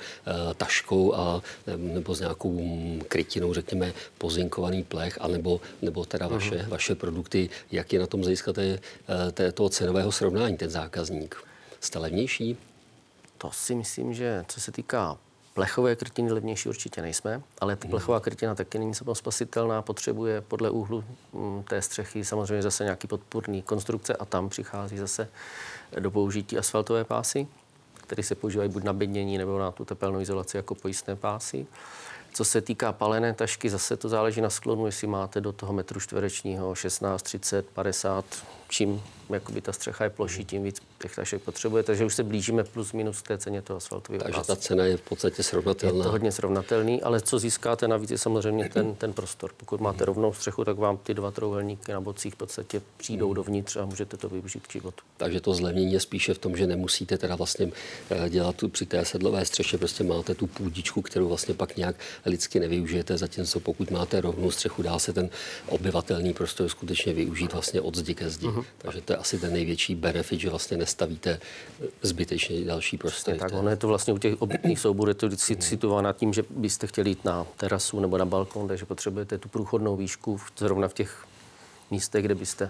taškou 0.53 1.15
a, 1.15 1.41
nebo 1.77 2.15
s 2.15 2.19
nějakou 2.19 2.61
krytinou, 3.07 3.53
řekněme, 3.53 3.93
pozinkovaný 4.17 4.83
plech, 4.83 5.17
anebo, 5.21 5.61
nebo 5.81 6.05
teda 6.05 6.27
vaše, 6.27 6.55
uh-huh. 6.55 6.67
vaše 6.67 6.95
produkty, 6.95 7.49
jak 7.71 7.93
je 7.93 7.99
na 7.99 8.07
tom 8.07 8.23
z 8.23 8.25
hlediska 8.25 8.53
té, 8.53 8.63
eh, 8.63 9.31
té, 9.31 9.51
toho 9.51 9.69
cenového 9.69 10.11
srovnání 10.11 10.57
ten 10.57 10.69
zákazník? 10.69 11.35
Jste 11.79 11.99
levnější? 11.99 12.57
To 13.37 13.51
si 13.51 13.75
myslím, 13.75 14.13
že 14.13 14.43
co 14.47 14.61
se 14.61 14.71
týká 14.71 15.17
Plechové 15.55 15.95
krytiny 15.95 16.31
levnější 16.31 16.69
určitě 16.69 17.01
nejsme, 17.01 17.41
ale 17.61 17.75
ta 17.75 17.87
plechová 17.87 18.19
krytina 18.19 18.55
taky 18.55 18.79
není 18.79 18.93
spasitelná, 19.13 19.81
potřebuje 19.81 20.41
podle 20.41 20.69
úhlu 20.69 21.03
mm, 21.33 21.63
té 21.63 21.81
střechy 21.81 22.25
samozřejmě 22.25 22.61
zase 22.61 22.83
nějaký 22.83 23.07
podpůrný 23.07 23.61
konstrukce 23.61 24.15
a 24.15 24.25
tam 24.25 24.49
přichází 24.49 24.97
zase 24.97 25.27
do 25.99 26.11
použití 26.11 26.57
asfaltové 26.57 27.03
pásy, 27.03 27.47
které 27.93 28.23
se 28.23 28.35
používají 28.35 28.69
buď 28.69 28.83
na 28.83 28.93
bednění 28.93 29.37
nebo 29.37 29.59
na 29.59 29.71
tu 29.71 29.85
tepelnou 29.85 30.21
izolaci 30.21 30.57
jako 30.57 30.75
pojistné 30.75 31.15
pásy. 31.15 31.67
Co 32.33 32.45
se 32.45 32.61
týká 32.61 32.93
palené 32.93 33.33
tašky, 33.33 33.69
zase 33.69 33.97
to 33.97 34.09
záleží 34.09 34.41
na 34.41 34.49
sklonu, 34.49 34.85
jestli 34.85 35.07
máte 35.07 35.41
do 35.41 35.51
toho 35.51 35.73
metru 35.73 35.99
čtverečního 35.99 36.75
16, 36.75 37.21
30, 37.21 37.65
50, 37.65 38.25
čím 38.69 39.01
jakoby 39.29 39.61
ta 39.61 39.73
střecha 39.73 40.03
je 40.03 40.09
ploší, 40.09 40.45
tím 40.45 40.63
víc 40.63 40.81
těch 41.01 41.15
tašek 41.15 41.41
potřebuje, 41.41 41.83
takže 41.83 42.05
už 42.05 42.15
se 42.15 42.23
blížíme 42.23 42.63
plus 42.63 42.93
minus 42.93 43.21
k 43.21 43.27
té 43.27 43.37
ceně 43.37 43.61
toho 43.61 43.77
asfaltového 43.77 44.23
Takže 44.23 44.41
ta 44.47 44.55
cena 44.55 44.85
je 44.85 44.97
v 44.97 45.01
podstatě 45.01 45.43
srovnatelná. 45.43 45.97
Je 45.97 46.03
to 46.03 46.11
hodně 46.11 46.31
srovnatelný, 46.31 47.01
ale 47.01 47.21
co 47.21 47.39
získáte 47.39 47.87
navíc 47.87 48.11
je 48.11 48.17
samozřejmě 48.17 48.69
ten, 48.69 48.95
ten 48.95 49.13
prostor. 49.13 49.51
Pokud 49.57 49.81
máte 49.81 50.05
rovnou 50.05 50.33
střechu, 50.33 50.65
tak 50.65 50.77
vám 50.77 50.97
ty 50.97 51.13
dva 51.13 51.31
trouhelníky 51.31 51.91
na 51.91 52.01
bocích 52.01 52.33
v 52.33 52.37
podstatě 52.37 52.81
přijdou 52.97 53.25
hmm. 53.25 53.35
dovnitř 53.35 53.75
a 53.75 53.85
můžete 53.85 54.17
to 54.17 54.29
využít 54.29 54.67
k 54.67 54.71
životu. 54.71 55.03
Takže 55.17 55.41
to 55.41 55.53
zlevnění 55.53 55.93
je 55.93 55.99
spíše 55.99 56.33
v 56.33 56.37
tom, 56.37 56.57
že 56.57 56.67
nemusíte 56.67 57.17
teda 57.17 57.35
vlastně 57.35 57.71
eh, 58.09 58.29
dělat 58.29 58.55
tu 58.55 58.69
při 58.69 58.85
té 58.85 59.05
sedlové 59.05 59.45
střeše, 59.45 59.77
prostě 59.77 60.03
máte 60.03 60.35
tu 60.35 60.47
půdičku, 60.47 61.01
kterou 61.01 61.27
vlastně 61.27 61.53
pak 61.53 61.77
nějak 61.77 61.95
lidsky 62.25 62.59
nevyužijete, 62.59 63.17
zatímco 63.17 63.59
pokud 63.59 63.91
máte 63.91 64.21
rovnou 64.21 64.51
střechu, 64.51 64.81
dá 64.81 64.99
se 64.99 65.13
ten 65.13 65.29
obyvatelný 65.67 66.33
prostor 66.33 66.69
skutečně 66.69 67.13
využít 67.13 67.53
vlastně 67.53 67.81
od 67.81 67.95
zdi 67.95 68.15
ke 68.15 68.29
zdi. 68.29 68.47
Uh-huh. 68.55 68.65
Takže 68.77 69.01
to 69.01 69.13
je 69.13 69.17
asi 69.17 69.39
ten 69.39 69.53
největší 69.53 69.95
benefit, 69.95 70.39
že 70.39 70.49
vlastně 70.49 70.77
nestavíte 70.77 71.39
zbytečně 72.01 72.65
další 72.65 72.97
prostory. 72.97 73.37
Tak 73.37 73.53
ono 73.53 73.69
je 73.69 73.75
to 73.75 73.87
vlastně 73.87 74.13
u 74.13 74.17
těch 74.17 74.41
obytných 74.41 74.79
souborů, 74.79 75.09
je 75.09 75.13
to 75.13 75.27
vždycky 75.27 75.61
situováno 75.61 76.13
tím, 76.13 76.33
že 76.33 76.43
byste 76.49 76.87
chtěli 76.87 77.09
jít 77.09 77.25
na 77.25 77.45
terasu 77.57 77.99
nebo 77.99 78.17
na 78.17 78.25
balkon, 78.25 78.67
takže 78.67 78.85
potřebujete 78.85 79.37
tu 79.37 79.49
průchodnou 79.49 79.95
výšku 79.95 80.39
zrovna 80.57 80.87
v 80.87 80.93
těch 80.93 81.25
místech, 81.91 82.25
kde 82.25 82.35
byste 82.35 82.69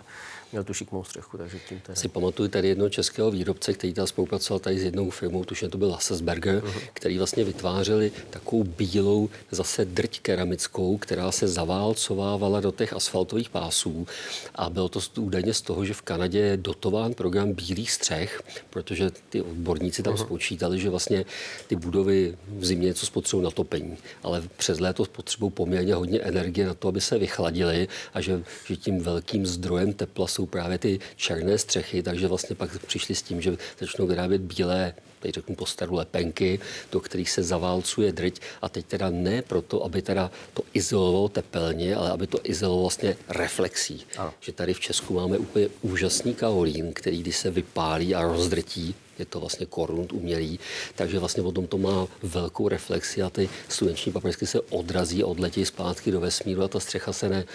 měl 0.51 0.63
tu 0.63 0.73
šikmou 0.73 1.03
střechu, 1.03 1.37
takže 1.37 1.57
tím 1.69 1.79
to 1.79 1.91
je. 1.91 1.95
Si 1.95 2.07
pamatuju 2.07 2.49
tady 2.49 2.67
jednoho 2.67 2.89
českého 2.89 3.31
výrobce, 3.31 3.73
který 3.73 3.93
tam 3.93 4.07
spolupracoval 4.07 4.59
tady 4.59 4.79
s 4.79 4.83
jednou 4.83 5.09
firmou, 5.09 5.43
tuším 5.43 5.69
to 5.69 5.77
byl 5.77 5.89
Lassesberger, 5.89 6.63
uh-huh. 6.63 6.81
který 6.93 7.17
vlastně 7.17 7.43
vytvářeli 7.43 8.11
takovou 8.29 8.63
bílou 8.63 9.29
zase 9.51 9.85
drť 9.85 10.19
keramickou, 10.19 10.97
která 10.97 11.31
se 11.31 11.47
zaválcovávala 11.47 12.61
do 12.61 12.71
těch 12.71 12.93
asfaltových 12.93 13.49
pásů 13.49 14.07
a 14.55 14.69
bylo 14.69 14.89
to 14.89 14.99
údajně 15.19 15.53
z 15.53 15.61
toho, 15.61 15.85
že 15.85 15.93
v 15.93 16.01
Kanadě 16.01 16.39
je 16.39 16.57
dotován 16.57 17.13
program 17.13 17.53
bílých 17.53 17.91
střech, 17.91 18.41
protože 18.69 19.11
ty 19.29 19.41
odborníci 19.41 20.03
tam 20.03 20.13
uh-huh. 20.13 20.25
spočítali, 20.25 20.79
že 20.79 20.89
vlastně 20.89 21.25
ty 21.67 21.75
budovy 21.75 22.37
v 22.47 22.65
zimě 22.65 22.87
něco 22.87 23.05
spotřebují 23.05 23.43
na 23.43 23.51
topení, 23.51 23.97
ale 24.23 24.43
přes 24.57 24.79
léto 24.79 25.05
spotřebují 25.05 25.51
poměrně 25.51 25.95
hodně 25.95 26.19
energie 26.19 26.67
na 26.67 26.73
to, 26.73 26.87
aby 26.87 27.01
se 27.01 27.17
vychladili 27.17 27.87
a 28.13 28.21
že, 28.21 28.43
že 28.65 28.75
tím 28.75 28.99
velkým 28.99 29.45
zdrojem 29.45 29.93
tepla 29.93 30.27
jsou 30.27 30.44
právě 30.47 30.77
ty 30.77 30.99
černé 31.15 31.57
střechy, 31.57 32.03
takže 32.03 32.27
vlastně 32.27 32.55
pak 32.55 32.85
přišli 32.85 33.15
s 33.15 33.21
tím, 33.21 33.41
že 33.41 33.57
začnou 33.79 34.07
vyrábět 34.07 34.41
bílé 34.41 34.93
teď 35.19 35.35
řeknu 35.35 35.55
po 35.55 35.65
staru 35.65 35.95
lepenky, 35.95 36.59
do 36.91 36.99
kterých 36.99 37.29
se 37.29 37.43
zaválcuje 37.43 38.11
drť 38.11 38.41
a 38.61 38.69
teď 38.69 38.85
teda 38.85 39.09
ne 39.09 39.41
proto, 39.41 39.83
aby 39.83 40.01
teda 40.01 40.31
to 40.53 40.63
izolovalo 40.73 41.29
tepelně, 41.29 41.95
ale 41.95 42.11
aby 42.11 42.27
to 42.27 42.39
izolovalo 42.43 42.81
vlastně 42.81 43.17
reflexí. 43.29 44.05
Ano. 44.17 44.33
Že 44.39 44.51
tady 44.51 44.73
v 44.73 44.79
Česku 44.79 45.13
máme 45.13 45.37
úplně 45.37 45.67
úžasný 45.81 46.35
kaolín, 46.35 46.93
který 46.93 47.21
když 47.21 47.37
se 47.37 47.51
vypálí 47.51 48.15
a 48.15 48.21
rozdrtí, 48.21 48.95
je 49.19 49.25
to 49.25 49.39
vlastně 49.39 49.65
korunut 49.65 50.13
umělý, 50.13 50.59
takže 50.95 51.19
vlastně 51.19 51.43
potom 51.43 51.67
to 51.67 51.77
má 51.77 52.07
velkou 52.23 52.67
reflexi 52.67 53.21
a 53.21 53.29
ty 53.29 53.49
sluneční 53.69 54.11
paprsky 54.11 54.47
se 54.47 54.61
odrazí 54.61 55.23
odletí 55.23 55.65
zpátky 55.65 56.11
do 56.11 56.19
vesmíru 56.19 56.63
a 56.63 56.67
ta 56.67 56.79
střecha 56.79 57.13
se 57.13 57.29
ne, 57.29 57.45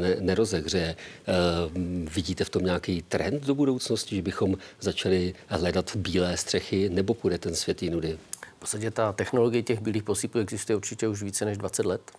ne, 0.00 0.16
nerozehřeje. 0.20 0.88
E, 0.88 0.96
vidíte 2.14 2.44
v 2.44 2.50
tom 2.50 2.64
nějaký 2.64 3.02
trend 3.02 3.46
do 3.46 3.54
budoucnosti, 3.54 4.16
že 4.16 4.22
bychom 4.22 4.56
začali 4.80 5.34
hledat 5.48 5.96
bílé 5.96 6.36
střechy, 6.36 6.88
nebo 6.88 7.14
půjde 7.14 7.38
ten 7.38 7.54
svět 7.54 7.82
jinudy? 7.82 8.18
V 8.56 8.60
podstatě 8.60 8.90
ta 8.90 9.12
technologie 9.12 9.62
těch 9.62 9.80
bílých 9.80 10.02
posypů 10.02 10.38
existuje 10.38 10.76
určitě 10.76 11.08
už 11.08 11.22
více 11.22 11.44
než 11.44 11.58
20 11.58 11.86
let. 11.86 12.10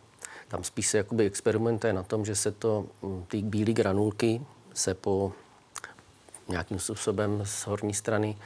Tam 0.47 0.63
spíš 0.63 0.87
se 0.87 0.97
jakoby 0.97 1.25
experimentuje 1.25 1.93
na 1.93 2.03
tom, 2.03 2.25
že 2.25 2.35
se 2.35 2.51
to, 2.51 2.85
ty 3.27 3.41
bílé 3.41 3.73
granulky 3.73 4.41
se 4.73 4.93
po 4.93 5.33
nějakým 6.49 6.79
způsobem 6.79 7.41
z 7.45 7.67
horní 7.67 7.93
strany 7.93 8.37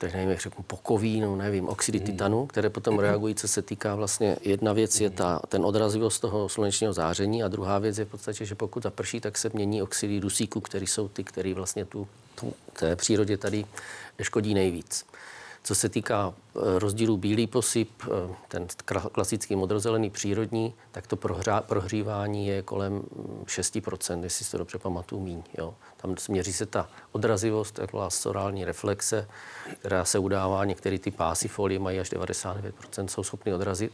teď 0.00 0.12
nevím, 0.12 0.30
jak 0.30 0.40
řeknu, 0.40 0.64
pokoví, 0.64 1.20
no 1.20 1.36
nevím, 1.36 1.68
oxidy 1.68 1.98
hmm. 1.98 2.06
titanu, 2.06 2.46
které 2.46 2.70
potom 2.70 2.98
reagují, 2.98 3.34
co 3.34 3.48
se 3.48 3.62
týká 3.62 3.94
vlastně, 3.94 4.36
jedna 4.42 4.72
věc 4.72 5.00
je 5.00 5.10
ta, 5.10 5.40
ten 5.48 5.64
odrazivost 5.64 6.20
toho 6.20 6.48
slunečního 6.48 6.92
záření 6.92 7.42
a 7.42 7.48
druhá 7.48 7.78
věc 7.78 7.98
je 7.98 8.04
v 8.04 8.08
podstatě, 8.08 8.44
že 8.44 8.54
pokud 8.54 8.82
zaprší, 8.82 9.20
tak 9.20 9.38
se 9.38 9.50
mění 9.52 9.82
oxidy 9.82 10.20
dusíku, 10.20 10.60
které 10.60 10.84
jsou 10.84 11.08
ty, 11.08 11.24
které 11.24 11.54
vlastně 11.54 11.84
tu, 11.84 12.08
tu 12.34 12.54
té 12.72 12.96
přírodě 12.96 13.36
tady 13.36 13.64
škodí 14.22 14.54
nejvíc. 14.54 15.04
Co 15.68 15.74
se 15.74 15.88
týká 15.88 16.34
eh, 16.34 16.78
rozdílu 16.78 17.16
bílý 17.16 17.46
posyp, 17.46 17.90
eh, 18.02 18.34
ten 18.48 18.66
klasický 19.12 19.56
modrozelený 19.56 20.10
přírodní, 20.10 20.74
tak 20.92 21.06
to 21.06 21.16
prohřá, 21.16 21.60
prohřívání 21.60 22.46
je 22.46 22.62
kolem 22.62 23.02
6%, 23.46 24.16
mm, 24.16 24.24
jestli 24.24 24.44
si 24.44 24.50
to 24.50 24.58
dobře 24.58 24.78
pamatuju 24.78 25.20
míň. 25.20 25.42
Jo. 25.58 25.74
Tam 25.96 26.14
měří 26.28 26.52
se 26.52 26.66
ta 26.66 26.88
odrazivost, 27.12 27.74
taková 27.74 28.10
sorální 28.10 28.64
reflexe, 28.64 29.28
která 29.80 30.04
se 30.04 30.18
udává, 30.18 30.64
některé 30.64 30.98
ty 30.98 31.10
pásy 31.10 31.48
folie 31.48 31.80
mají 31.80 32.00
až 32.00 32.12
99%, 32.12 33.08
jsou 33.08 33.22
schopny 33.22 33.54
odrazit, 33.54 33.92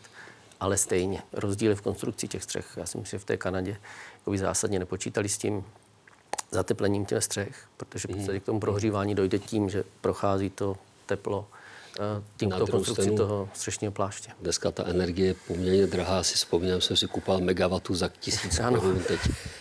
ale 0.60 0.76
stejně. 0.76 1.22
Rozdíly 1.32 1.74
v 1.74 1.80
konstrukci 1.80 2.28
těch 2.28 2.42
střech, 2.42 2.66
já 2.76 2.86
si 2.86 2.98
myslím, 2.98 3.18
že 3.18 3.22
v 3.22 3.26
té 3.26 3.36
Kanadě 3.36 3.76
jako 4.18 4.36
zásadně 4.36 4.78
nepočítali 4.78 5.28
s 5.28 5.38
tím, 5.38 5.64
zateplením 6.50 7.04
těch 7.04 7.24
střech, 7.24 7.66
protože 7.76 8.08
v 8.08 8.40
k 8.40 8.44
tomu 8.44 8.60
prohřívání 8.60 9.14
dojde 9.14 9.38
tím, 9.38 9.70
že 9.70 9.84
prochází 10.00 10.50
to 10.50 10.76
teplo 11.06 11.46
tímto 12.36 12.66
konstrukci 12.66 13.10
toho 13.10 13.48
střešního 13.54 13.92
pláště. 13.92 14.30
Dneska 14.42 14.70
ta 14.70 14.84
energie 14.86 15.28
je 15.28 15.34
poměrně 15.48 15.86
drahá. 15.86 16.22
Si 16.22 16.34
vzpomínám, 16.34 16.80
jsem 16.80 16.96
si 16.96 17.06
kupoval 17.06 17.40
megawattu 17.40 17.94
za 17.94 18.08
tisíc 18.20 18.60
korun. 18.68 19.02
Teď, 19.08 19.20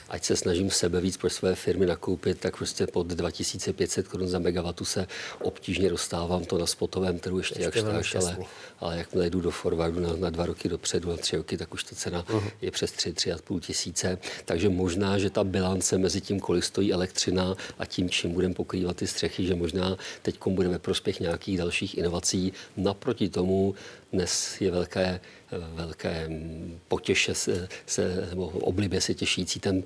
ať 0.10 0.24
se 0.24 0.36
snažím 0.36 0.70
sebe 0.70 1.02
víc 1.02 1.18
pro 1.18 1.30
své 1.30 1.56
firmy 1.56 1.86
nakoupit, 1.86 2.40
tak 2.40 2.58
prostě 2.58 2.88
pod 2.88 3.08
2500 3.08 4.08
korun 4.08 4.28
za 4.28 4.40
megawattu 4.40 4.86
se 4.86 5.08
obtížně 5.42 5.90
dostávám 5.90 6.46
to 6.46 6.58
na 6.58 6.66
spotovém 6.66 7.20
trhu 7.20 7.38
ještě, 7.38 7.62
ještě 7.62 7.80
jak 7.80 7.88
tak, 7.88 8.16
ale, 8.16 8.38
ale 8.80 8.98
jak 8.98 9.08
jdu 9.30 9.42
do 9.42 9.52
forwardu 9.52 10.00
na, 10.00 10.16
na 10.16 10.30
dva 10.30 10.46
roky 10.46 10.70
dopředu, 10.70 11.10
na 11.10 11.18
tři 11.18 11.38
roky, 11.38 11.58
tak 11.58 11.74
už 11.74 11.84
ta 11.84 11.96
cena 11.96 12.24
uh-huh. 12.24 12.52
je 12.62 12.72
přes 12.72 12.92
3, 12.92 13.14
3,5 13.14 13.60
tisíce. 13.60 14.18
Takže 14.46 14.70
možná, 14.70 15.18
že 15.18 15.30
ta 15.30 15.44
bilance 15.44 15.98
mezi 15.98 16.22
tím, 16.22 16.40
kolik 16.40 16.64
stojí 16.64 16.94
elektřina 16.94 17.56
a 17.80 17.86
tím, 17.86 18.10
čím 18.10 18.32
budeme 18.32 18.54
pokrývat 18.54 18.98
ty 18.98 19.08
střechy, 19.08 19.46
že 19.46 19.56
možná 19.56 19.98
teď 20.22 20.40
budeme 20.48 20.80
prospěch 20.80 21.20
nějakých 21.20 21.58
dalších 21.58 21.98
inovací 21.98 22.23
inovací. 22.24 22.54
Naproti 22.78 23.30
tomu 23.30 23.76
dnes 24.14 24.62
je 24.62 24.72
velké, 24.72 25.20
velké 25.76 26.30
potěše 26.88 27.36
se, 27.36 27.68
se 27.86 28.28
nebo 28.30 28.48
oblibě 28.48 29.02
se 29.02 29.14
těšící 29.14 29.60
ten, 29.60 29.84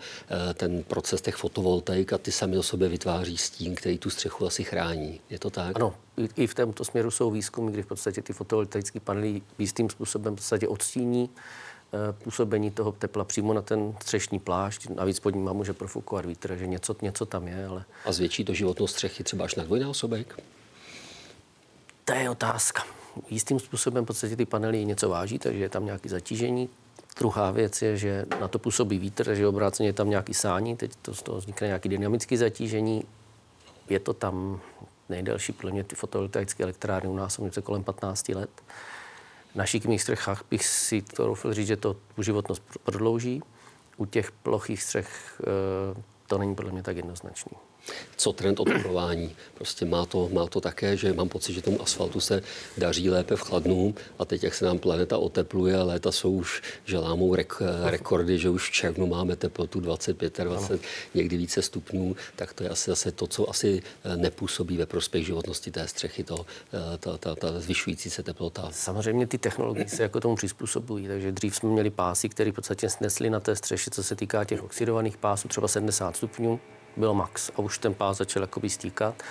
ten 0.54 0.84
proces 0.84 1.22
těch 1.22 1.36
fotovoltaik 1.36 2.14
a 2.14 2.18
ty 2.18 2.32
sami 2.32 2.58
o 2.58 2.64
sobě 2.64 2.90
vytváří 2.90 3.38
stín, 3.38 3.76
který 3.76 3.98
tu 3.98 4.10
střechu 4.10 4.46
asi 4.46 4.64
chrání. 4.64 5.20
Je 5.30 5.40
to 5.40 5.50
tak? 5.50 5.76
Ano, 5.76 5.94
i 6.36 6.48
v 6.48 6.54
tomto 6.54 6.86
směru 6.86 7.12
jsou 7.12 7.32
výzkumy, 7.32 7.72
kdy 7.72 7.84
v 7.84 7.86
podstatě 7.86 8.22
ty 8.22 8.34
fotovoltaické 8.34 9.00
panely 9.00 9.42
jistým 9.60 9.90
způsobem 9.90 10.34
v 10.34 10.36
podstatě 10.36 10.68
odstíní 10.68 11.30
eh, 11.30 12.14
působení 12.24 12.72
toho 12.72 12.92
tepla 12.92 13.24
přímo 13.24 13.54
na 13.54 13.62
ten 13.62 13.96
střešní 14.02 14.40
plášť. 14.40 14.90
Navíc 14.90 15.20
pod 15.20 15.36
ním 15.36 15.50
může 15.54 15.74
profukovat 15.74 16.26
vítr, 16.26 16.56
že 16.56 16.68
něco, 16.68 16.96
něco 17.02 17.26
tam 17.26 17.48
je. 17.48 17.66
Ale... 17.66 17.86
A 18.06 18.12
zvětší 18.12 18.46
to 18.46 18.54
životnost 18.54 18.94
střechy 18.94 19.24
třeba 19.24 19.46
až 19.46 19.56
na 19.56 19.64
dvojnásobek? 19.64 20.40
To 22.08 22.14
je 22.14 22.30
otázka. 22.30 22.84
Jistým 23.30 23.60
způsobem 23.60 24.04
v 24.04 24.08
podstatě 24.08 24.36
ty 24.36 24.46
panely 24.46 24.86
něco 24.86 25.10
váží, 25.10 25.40
takže 25.40 25.60
je 25.60 25.70
tam 25.70 25.86
nějaké 25.86 26.10
zatížení. 26.10 26.70
Druhá 27.20 27.52
věc 27.52 27.82
je, 27.82 27.98
že 27.98 28.26
na 28.40 28.48
to 28.48 28.60
působí 28.60 29.00
vítr, 29.00 29.26
takže 29.26 29.48
obráceně 29.48 29.90
je 29.90 29.94
tam 29.94 30.10
nějaký 30.10 30.34
sání, 30.34 30.76
teď 30.76 30.92
to 31.02 31.14
z 31.14 31.22
toho 31.22 31.38
vznikne 31.38 31.68
nějaké 31.68 31.90
dynamické 31.90 32.38
zatížení. 32.38 33.04
Je 33.90 34.00
to 34.00 34.14
tam 34.14 34.62
nejdelší, 35.10 35.52
podle 35.52 35.72
mě 35.72 35.84
ty 35.84 35.96
fotovoltaické 35.96 36.64
elektrárny 36.64 37.10
u 37.10 37.16
nás 37.16 37.34
jsou 37.34 37.46
něco 37.46 37.62
kolem 37.62 37.84
15 37.84 38.30
let. 38.30 38.50
Na 39.56 39.66
šikmých 39.66 40.02
střechách 40.02 40.44
bych 40.50 40.66
si 40.66 41.02
to 41.02 41.26
doufal 41.26 41.54
říct, 41.54 41.68
že 41.68 41.78
to 41.78 41.96
tu 42.16 42.24
životnost 42.24 42.64
prodlouží. 42.84 43.44
U 43.98 44.06
těch 44.06 44.32
plochých 44.32 44.84
střech 44.84 45.42
eh, 45.42 46.02
to 46.28 46.38
není 46.38 46.56
podle 46.56 46.72
mě 46.72 46.84
tak 46.84 46.98
jednoznačný 46.98 47.52
co 48.16 48.34
trend 48.34 48.60
oteplování. 48.60 49.36
Prostě 49.54 49.86
má 49.86 50.06
to, 50.06 50.30
má 50.34 50.48
to 50.48 50.62
také, 50.62 50.98
že 50.98 51.14
mám 51.14 51.30
pocit, 51.30 51.54
že 51.54 51.62
tomu 51.62 51.82
asfaltu 51.82 52.20
se 52.20 52.42
daří 52.78 53.10
lépe 53.10 53.36
v 53.36 53.42
chladnu 53.42 53.96
a 54.20 54.26
teď, 54.26 54.44
jak 54.44 54.54
se 54.54 54.66
nám 54.66 54.80
planeta 54.80 55.18
otepluje 55.18 55.78
a 55.78 55.84
léta 55.84 56.12
jsou 56.12 56.32
už, 56.32 56.62
že 56.86 56.98
lámou 56.98 57.36
rek, 57.36 57.54
rekordy, 57.84 58.38
že 58.38 58.50
už 58.50 58.70
v 58.70 58.74
červnu 58.74 59.08
máme 59.08 59.36
teplotu 59.36 59.80
25, 59.80 60.40
20, 60.40 60.82
někdy 61.14 61.38
více 61.38 61.62
stupňů, 61.62 62.16
tak 62.36 62.54
to 62.54 62.64
je 62.64 62.70
asi 62.70 62.90
zase 62.90 63.12
to, 63.12 63.28
co 63.28 63.50
asi 63.50 63.82
eh, 64.04 64.18
nepůsobí 64.18 64.78
ve 64.78 64.86
prospěch 64.86 65.26
životnosti 65.26 65.72
té 65.72 65.88
střechy, 65.88 66.24
to, 66.24 66.46
eh, 66.74 66.98
ta, 66.98 67.18
ta, 67.18 67.36
ta 67.36 67.60
zvyšující 67.60 68.10
se 68.10 68.24
teplota. 68.24 68.70
Samozřejmě 68.72 69.28
ty 69.28 69.38
technologie 69.38 69.90
se 69.90 70.04
jako 70.04 70.20
tomu 70.20 70.36
přizpůsobují, 70.36 71.08
takže 71.08 71.32
dřív 71.32 71.56
jsme 71.56 71.70
měli 71.70 71.90
pásy, 71.90 72.30
které 72.30 72.52
v 72.52 72.56
podstatě 72.56 72.90
snesly 72.90 73.30
na 73.30 73.40
té 73.40 73.56
střeše, 73.56 73.90
co 73.90 74.04
se 74.04 74.16
týká 74.16 74.44
těch 74.44 74.64
oxidovaných 74.64 75.18
pásů, 75.18 75.48
třeba 75.48 75.68
70 75.68 76.16
stupňů, 76.16 76.60
byl 76.98 77.14
max 77.14 77.52
a 77.56 77.60
už 77.60 77.78
ten 77.78 77.94
pás 77.94 78.18
začal 78.18 78.44
jakoby 78.44 78.70
stýkat. 78.70 79.24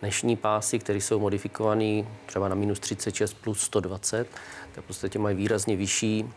Dnešní 0.00 0.36
pásy, 0.36 0.78
které 0.78 1.00
jsou 1.00 1.18
modifikované 1.18 2.04
třeba 2.26 2.48
na 2.48 2.54
minus 2.54 2.80
36 2.80 3.34
plus 3.34 3.60
120, 3.60 4.28
tak 4.74 4.84
v 4.84 4.86
podstatě 4.86 5.18
mají 5.18 5.36
výrazně 5.36 5.76
vyšší 5.76 6.30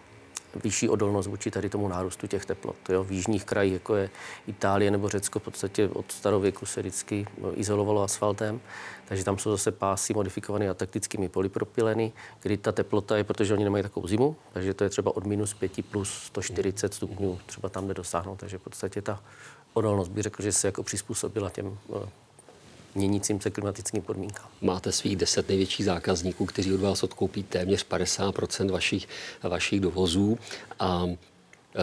vyšší 0.64 0.90
odolnost 0.90 1.28
vůči 1.28 1.52
tady 1.52 1.70
tomu 1.70 1.88
nárůstu 1.88 2.28
těch 2.28 2.46
teplot. 2.46 2.76
Jo. 2.90 3.04
V 3.04 3.12
jižních 3.12 3.46
krajích, 3.46 3.74
jako 3.74 3.96
je 3.96 4.10
Itálie 4.48 4.92
nebo 4.92 5.10
Řecko, 5.10 5.40
v 5.40 5.44
podstatě 5.44 5.90
od 5.90 6.12
starověku 6.12 6.66
se 6.66 6.80
vždycky 6.80 7.28
izolovalo 7.54 8.04
asfaltem, 8.04 8.62
takže 9.06 9.24
tam 9.24 9.38
jsou 9.38 9.52
zase 9.52 9.72
pásy 9.72 10.14
modifikované 10.14 10.70
ataktickými 10.70 11.30
polypropyleny, 11.30 12.12
kdy 12.42 12.58
ta 12.58 12.72
teplota 12.72 13.18
je, 13.18 13.24
protože 13.24 13.54
oni 13.54 13.64
nemají 13.64 13.84
takovou 13.84 14.08
zimu, 14.08 14.36
takže 14.54 14.74
to 14.74 14.84
je 14.84 14.90
třeba 14.90 15.16
od 15.16 15.26
minus 15.26 15.54
5 15.54 15.86
plus 15.86 16.10
140 16.10 16.94
stupňů, 16.94 17.40
třeba 17.46 17.70
tam 17.70 17.88
nedosáhnou, 17.88 18.36
takže 18.36 18.58
v 18.58 18.62
podstatě 18.62 19.02
ta 19.02 19.24
odolnost 19.78 20.10
bych 20.10 20.24
řekl, 20.24 20.44
že 20.44 20.52
se 20.52 20.68
jako 20.68 20.84
přizpůsobila 20.84 21.50
těm 21.50 21.78
eh, 21.96 22.10
měnícím 22.96 23.42
se 23.42 23.50
klimatickým 23.50 24.02
podmínkám. 24.02 24.48
Máte 24.62 24.92
svých 24.92 25.16
deset 25.16 25.50
největších 25.50 25.86
zákazníků, 25.86 26.46
kteří 26.46 26.74
od 26.74 26.82
vás 26.82 27.04
odkoupí 27.04 27.44
téměř 27.44 27.84
50 27.84 28.36
vašich, 28.72 29.08
vašich 29.44 29.80
dovozů. 29.80 30.40
A 30.80 31.08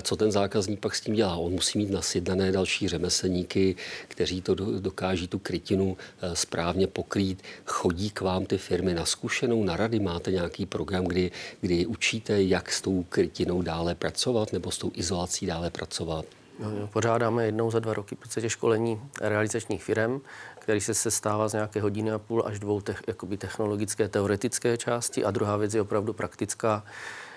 co 0.02 0.16
ten 0.16 0.32
zákazník 0.32 0.80
pak 0.80 0.94
s 0.94 1.00
tím 1.00 1.14
dělá? 1.14 1.36
On 1.36 1.52
musí 1.52 1.78
mít 1.78 1.90
nasjednané 1.90 2.52
další 2.52 2.88
řemeslníky, 2.88 3.76
kteří 4.08 4.42
to 4.42 4.54
dokáží 4.54 5.28
tu 5.28 5.38
krytinu 5.38 5.96
eh, 6.22 6.36
správně 6.36 6.86
pokrýt. 6.86 7.42
Chodí 7.66 8.10
k 8.10 8.20
vám 8.20 8.46
ty 8.46 8.58
firmy 8.58 8.94
na 8.94 9.06
zkušenou, 9.06 9.64
na 9.64 9.76
rady? 9.76 10.00
Máte 10.00 10.32
nějaký 10.32 10.66
program, 10.66 11.04
kdy, 11.04 11.30
kdy 11.60 11.86
učíte, 11.86 12.42
jak 12.42 12.72
s 12.72 12.80
tou 12.80 13.02
krytinou 13.08 13.62
dále 13.62 13.94
pracovat 13.94 14.52
nebo 14.52 14.70
s 14.70 14.78
tou 14.78 14.90
izolací 14.94 15.46
dále 15.46 15.70
pracovat? 15.70 16.24
Jo, 16.58 16.70
jo, 16.70 16.86
Pořádáme 16.86 17.46
jednou 17.46 17.70
za 17.70 17.78
dva 17.78 17.94
roky 17.94 18.14
v 18.14 18.18
podstatě 18.18 18.50
školení 18.50 19.00
realizačních 19.20 19.84
firm, 19.84 20.20
který 20.58 20.80
se 20.80 20.94
sestává 20.94 21.48
z 21.48 21.52
nějaké 21.52 21.80
hodiny 21.80 22.10
a 22.10 22.18
půl 22.18 22.42
až 22.46 22.58
dvou 22.58 22.80
te- 22.80 22.94
jakoby 23.06 23.36
technologické, 23.36 24.08
teoretické 24.08 24.76
části. 24.76 25.24
A 25.24 25.30
druhá 25.30 25.56
věc 25.56 25.74
je 25.74 25.80
opravdu 25.80 26.12
praktická, 26.12 26.84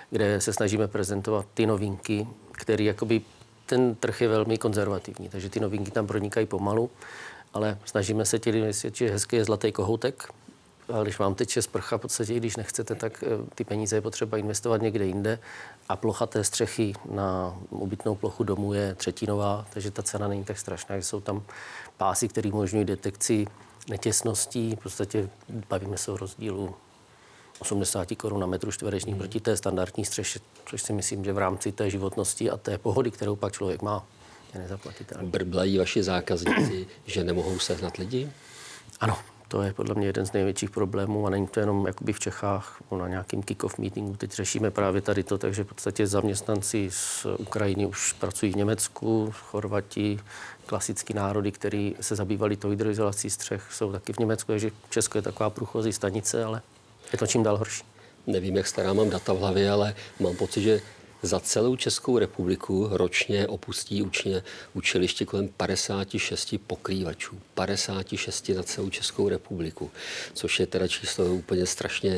kde 0.09 0.41
se 0.41 0.53
snažíme 0.53 0.87
prezentovat 0.87 1.45
ty 1.53 1.65
novinky, 1.65 2.27
které 2.51 2.83
jakoby 2.83 3.21
ten 3.65 3.95
trh 3.95 4.21
je 4.21 4.27
velmi 4.27 4.57
konzervativní, 4.57 5.29
takže 5.29 5.49
ty 5.49 5.59
novinky 5.59 5.91
tam 5.91 6.07
pronikají 6.07 6.45
pomalu, 6.45 6.89
ale 7.53 7.77
snažíme 7.85 8.25
se 8.25 8.39
ti 8.39 8.51
vysvětlit, 8.51 8.97
že 9.07 9.11
hezký 9.11 9.35
je 9.35 9.45
zlatý 9.45 9.71
kohoutek, 9.71 10.29
ale 10.93 11.03
když 11.03 11.19
vám 11.19 11.35
teče 11.35 11.61
sprcha, 11.61 11.97
v 11.97 12.01
podstatě, 12.01 12.33
když 12.33 12.55
nechcete, 12.55 12.95
tak 12.95 13.23
eh, 13.23 13.27
ty 13.55 13.63
peníze 13.63 13.95
je 13.95 14.01
potřeba 14.01 14.37
investovat 14.37 14.81
někde 14.81 15.05
jinde. 15.05 15.39
A 15.89 15.95
plocha 15.95 16.25
té 16.25 16.43
střechy 16.43 16.93
na 17.11 17.57
ubytnou 17.69 18.15
plochu 18.15 18.43
domu 18.43 18.73
je 18.73 18.95
třetinová, 18.95 19.65
takže 19.73 19.91
ta 19.91 20.03
cena 20.03 20.27
není 20.27 20.43
tak 20.43 20.57
strašná. 20.57 20.95
Jsou 20.95 21.21
tam 21.21 21.43
pásy, 21.97 22.27
které 22.27 22.51
umožňují 22.51 22.85
detekci 22.85 23.47
netěsností. 23.89 24.75
V 24.75 24.79
podstatě 24.79 25.29
bavíme 25.69 25.97
se 25.97 26.11
o 26.11 26.17
rozdílu 26.17 26.75
80 27.59 28.15
korun 28.15 28.39
na 28.39 28.47
metru 28.47 28.71
čtvereční 28.71 29.11
hmm. 29.11 29.19
proti 29.19 29.39
té 29.39 29.57
standardní 29.57 30.05
střeše, 30.05 30.39
což 30.65 30.81
si 30.81 30.93
myslím, 30.93 31.23
že 31.25 31.33
v 31.33 31.37
rámci 31.37 31.71
té 31.71 31.89
životnosti 31.89 32.49
a 32.49 32.57
té 32.57 32.77
pohody, 32.77 33.11
kterou 33.11 33.35
pak 33.35 33.53
člověk 33.53 33.81
má, 33.81 34.05
je 34.53 34.59
nezaplatitelné. 34.59 35.29
Brblají 35.29 35.77
vaši 35.77 36.03
zákazníci, 36.03 36.87
že 37.05 37.23
nemohou 37.23 37.59
sehnat 37.59 37.97
lidi? 37.97 38.31
Ano, 38.99 39.17
to 39.47 39.61
je 39.61 39.73
podle 39.73 39.95
mě 39.95 40.07
jeden 40.07 40.25
z 40.25 40.33
největších 40.33 40.69
problémů 40.69 41.27
a 41.27 41.29
není 41.29 41.47
to 41.47 41.59
jenom 41.59 41.87
jakoby 41.87 42.13
v 42.13 42.19
Čechách 42.19 42.81
na 42.97 43.07
nějakým 43.07 43.43
kick-off 43.43 43.77
meetingu. 43.77 44.15
Teď 44.15 44.31
řešíme 44.31 44.71
právě 44.71 45.01
tady 45.01 45.23
to, 45.23 45.37
takže 45.37 45.63
v 45.63 45.67
podstatě 45.67 46.07
zaměstnanci 46.07 46.89
z 46.91 47.25
Ukrajiny 47.37 47.85
už 47.85 48.13
pracují 48.13 48.51
v 48.51 48.55
Německu, 48.55 49.33
Chorvati, 49.39 50.19
klasický 50.65 51.13
národy, 51.13 51.51
který 51.51 51.95
se 52.01 52.15
zabývali 52.15 52.57
tou 52.57 52.69
hydroizolací 52.69 53.29
střech, 53.29 53.63
jsou 53.71 53.91
taky 53.91 54.13
v 54.13 54.17
Německu, 54.17 54.51
takže 54.51 54.71
Česko 54.89 55.17
je 55.17 55.21
taková 55.21 55.49
průchozí 55.49 55.93
stanice, 55.93 56.43
ale 56.43 56.61
je 57.11 57.17
to 57.17 57.27
čím 57.27 57.43
dál 57.43 57.57
horší. 57.57 57.83
Nevím, 58.27 58.57
jak 58.57 58.67
stará 58.67 58.93
mám 58.93 59.09
data 59.09 59.33
v 59.33 59.37
hlavě, 59.37 59.71
ale 59.71 59.95
mám 60.19 60.35
pocit, 60.35 60.61
že 60.61 60.81
za 61.21 61.39
celou 61.39 61.75
Českou 61.75 62.17
republiku 62.17 62.87
ročně 62.91 63.47
opustí 63.47 64.01
učně, 64.01 64.43
učiliště 64.73 65.25
kolem 65.25 65.47
56 65.47 66.55
pokrývačů. 66.67 67.39
56 67.53 68.49
na 68.49 68.63
celou 68.63 68.89
Českou 68.89 69.29
republiku, 69.29 69.91
což 70.33 70.59
je 70.59 70.67
teda 70.67 70.87
číslo 70.87 71.25
úplně 71.25 71.65
strašně 71.65 72.15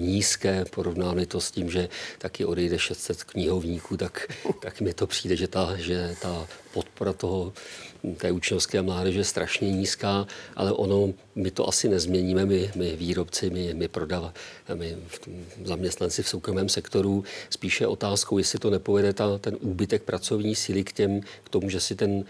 nízké, 0.00 0.64
porovnáme 0.64 1.26
to 1.26 1.40
s 1.40 1.50
tím, 1.50 1.70
že 1.70 1.88
taky 2.18 2.44
odejde 2.44 2.78
600 2.78 3.24
knihovníků, 3.24 3.96
tak, 3.96 4.32
tak 4.60 4.80
mi 4.80 4.94
to 4.94 5.06
přijde, 5.06 5.36
že 5.36 5.48
ta, 5.48 5.76
že 5.76 6.16
ta 6.22 6.46
podpora 6.76 7.12
toho 7.12 7.52
té 8.16 8.32
učňovské 8.32 8.82
mládeže 8.82 9.18
je 9.18 9.24
strašně 9.24 9.72
nízká, 9.72 10.26
ale 10.56 10.72
ono, 10.72 11.14
my 11.34 11.50
to 11.50 11.68
asi 11.68 11.88
nezměníme, 11.88 12.46
my, 12.46 12.70
my 12.76 12.96
výrobci, 12.96 13.50
my, 13.50 13.74
my 13.74 13.88
prodava, 13.88 14.34
my 14.74 14.96
zaměstnanci 15.64 16.22
v 16.22 16.28
soukromém 16.28 16.68
sektoru. 16.68 17.24
Spíše 17.50 17.86
otázkou, 17.86 18.38
jestli 18.38 18.58
to 18.58 18.70
nepovede 18.70 19.12
ta, 19.12 19.38
ten 19.38 19.56
úbytek 19.60 20.02
pracovní 20.02 20.54
síly 20.54 20.84
k, 20.84 20.92
těm, 20.92 21.20
k 21.44 21.48
tomu, 21.48 21.70
že 21.70 21.80
si 21.80 21.96
ten 21.96 22.24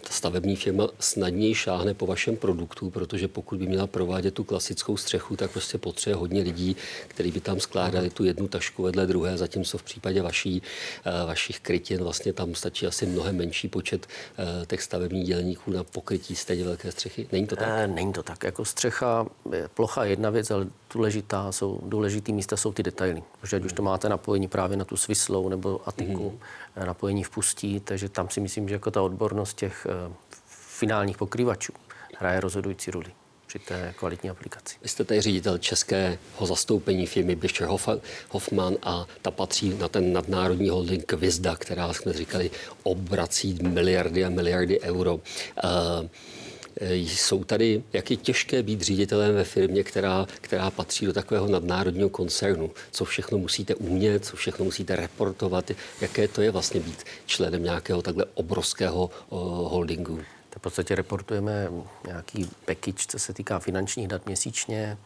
ta 0.00 0.10
stavební 0.10 0.56
firma 0.56 0.88
snadněji 1.00 1.54
šáhne 1.54 1.94
po 1.94 2.06
vašem 2.06 2.36
produktu, 2.36 2.90
protože 2.90 3.28
pokud 3.28 3.58
by 3.58 3.66
měla 3.66 3.86
provádět 3.86 4.34
tu 4.34 4.44
klasickou 4.44 4.96
střechu, 4.96 5.36
tak 5.36 5.50
prostě 5.50 5.78
potřebuje 5.78 6.16
hodně 6.16 6.42
lidí, 6.42 6.76
kteří 7.08 7.30
by 7.30 7.40
tam 7.40 7.60
skládali 7.60 8.10
tu 8.10 8.24
jednu 8.24 8.48
tašku 8.48 8.82
vedle 8.82 9.06
druhé, 9.06 9.38
zatímco 9.38 9.78
v 9.78 9.82
případě 9.82 10.22
vaší, 10.22 10.62
eh, 11.04 11.26
vašich 11.26 11.60
krytin 11.60 12.02
vlastně 12.02 12.32
tam 12.32 12.54
stačí 12.54 12.86
asi 12.86 13.06
mnohem 13.06 13.36
menší 13.36 13.68
počet 13.72 14.06
eh, 14.06 14.66
těch 14.66 14.82
stavebních 14.82 15.26
dělníků 15.26 15.70
na 15.70 15.84
pokrytí 15.84 16.36
stejně 16.36 16.64
velké 16.64 16.92
střechy. 16.92 17.28
Není 17.32 17.46
to 17.46 17.56
tak? 17.56 17.68
Ne, 17.68 17.86
není 17.86 18.12
to 18.12 18.22
tak. 18.22 18.44
Jako 18.44 18.64
střecha, 18.64 19.26
je 19.52 19.68
plocha 19.68 20.04
jedna 20.04 20.30
věc, 20.30 20.50
ale 20.50 20.66
důležitá 20.94 21.52
jsou, 21.52 21.80
důležitý 21.82 22.32
místa 22.32 22.56
jsou 22.56 22.72
ty 22.72 22.82
detaily. 22.82 23.22
Protože 23.40 23.56
ať 23.56 23.64
už 23.64 23.72
to 23.72 23.82
máte 23.82 24.08
napojení 24.08 24.48
právě 24.48 24.76
na 24.76 24.84
tu 24.84 24.96
svislou 24.96 25.48
nebo 25.48 25.80
atiku, 25.88 26.30
mm. 26.30 26.86
napojení 26.86 27.24
v 27.24 27.30
pustí, 27.30 27.80
takže 27.80 28.08
tam 28.08 28.28
si 28.28 28.40
myslím, 28.40 28.68
že 28.68 28.74
jako 28.74 28.90
ta 28.90 29.02
odbornost 29.02 29.56
těch 29.56 29.86
uh, 30.08 30.14
finálních 30.46 31.18
pokrývačů 31.18 31.72
hraje 32.18 32.40
rozhodující 32.40 32.90
roli 32.90 33.12
při 33.52 33.58
té 33.58 33.94
kvalitní 33.98 34.30
aplikaci. 34.30 34.76
Vy 34.82 34.88
jste 34.88 35.04
tady 35.04 35.20
ředitel 35.20 35.58
českého 35.58 36.46
zastoupení 36.46 37.06
firmy 37.06 37.36
Bischer 37.36 37.68
Hoffman 38.28 38.76
a 38.82 39.06
ta 39.22 39.30
patří 39.30 39.74
na 39.78 39.88
ten 39.88 40.12
nadnárodní 40.12 40.68
holding 40.68 41.12
Vizda, 41.12 41.56
která, 41.56 41.92
jsme 41.92 42.12
říkali, 42.12 42.50
obrací 42.82 43.58
miliardy 43.62 44.24
a 44.24 44.30
miliardy 44.30 44.80
euro. 44.80 45.14
Uh, 45.14 45.20
jsou 46.90 47.44
tady, 47.44 47.82
jak 47.92 48.10
je 48.10 48.16
těžké 48.16 48.62
být 48.62 48.82
ředitelem 48.82 49.34
ve 49.34 49.44
firmě, 49.44 49.84
která, 49.84 50.26
která 50.40 50.70
patří 50.70 51.06
do 51.06 51.12
takového 51.12 51.48
nadnárodního 51.48 52.08
koncernu. 52.08 52.70
Co 52.90 53.04
všechno 53.04 53.38
musíte 53.38 53.74
umět, 53.74 54.24
co 54.24 54.36
všechno 54.36 54.64
musíte 54.64 54.96
reportovat, 54.96 55.70
jaké 56.00 56.28
to 56.28 56.42
je 56.42 56.50
vlastně 56.50 56.80
být 56.80 57.04
členem 57.26 57.62
nějakého 57.62 58.02
takhle 58.02 58.24
obrovského 58.34 59.10
uh, 59.30 59.38
holdingu. 59.70 60.20
V 60.58 60.62
podstatě 60.62 60.94
reportujeme 60.94 61.68
nějaký 62.06 62.50
package, 62.64 63.06
co 63.08 63.18
se 63.18 63.32
týká 63.32 63.58
finančních 63.58 64.08
dat 64.08 64.26
měsíčně, 64.26 64.98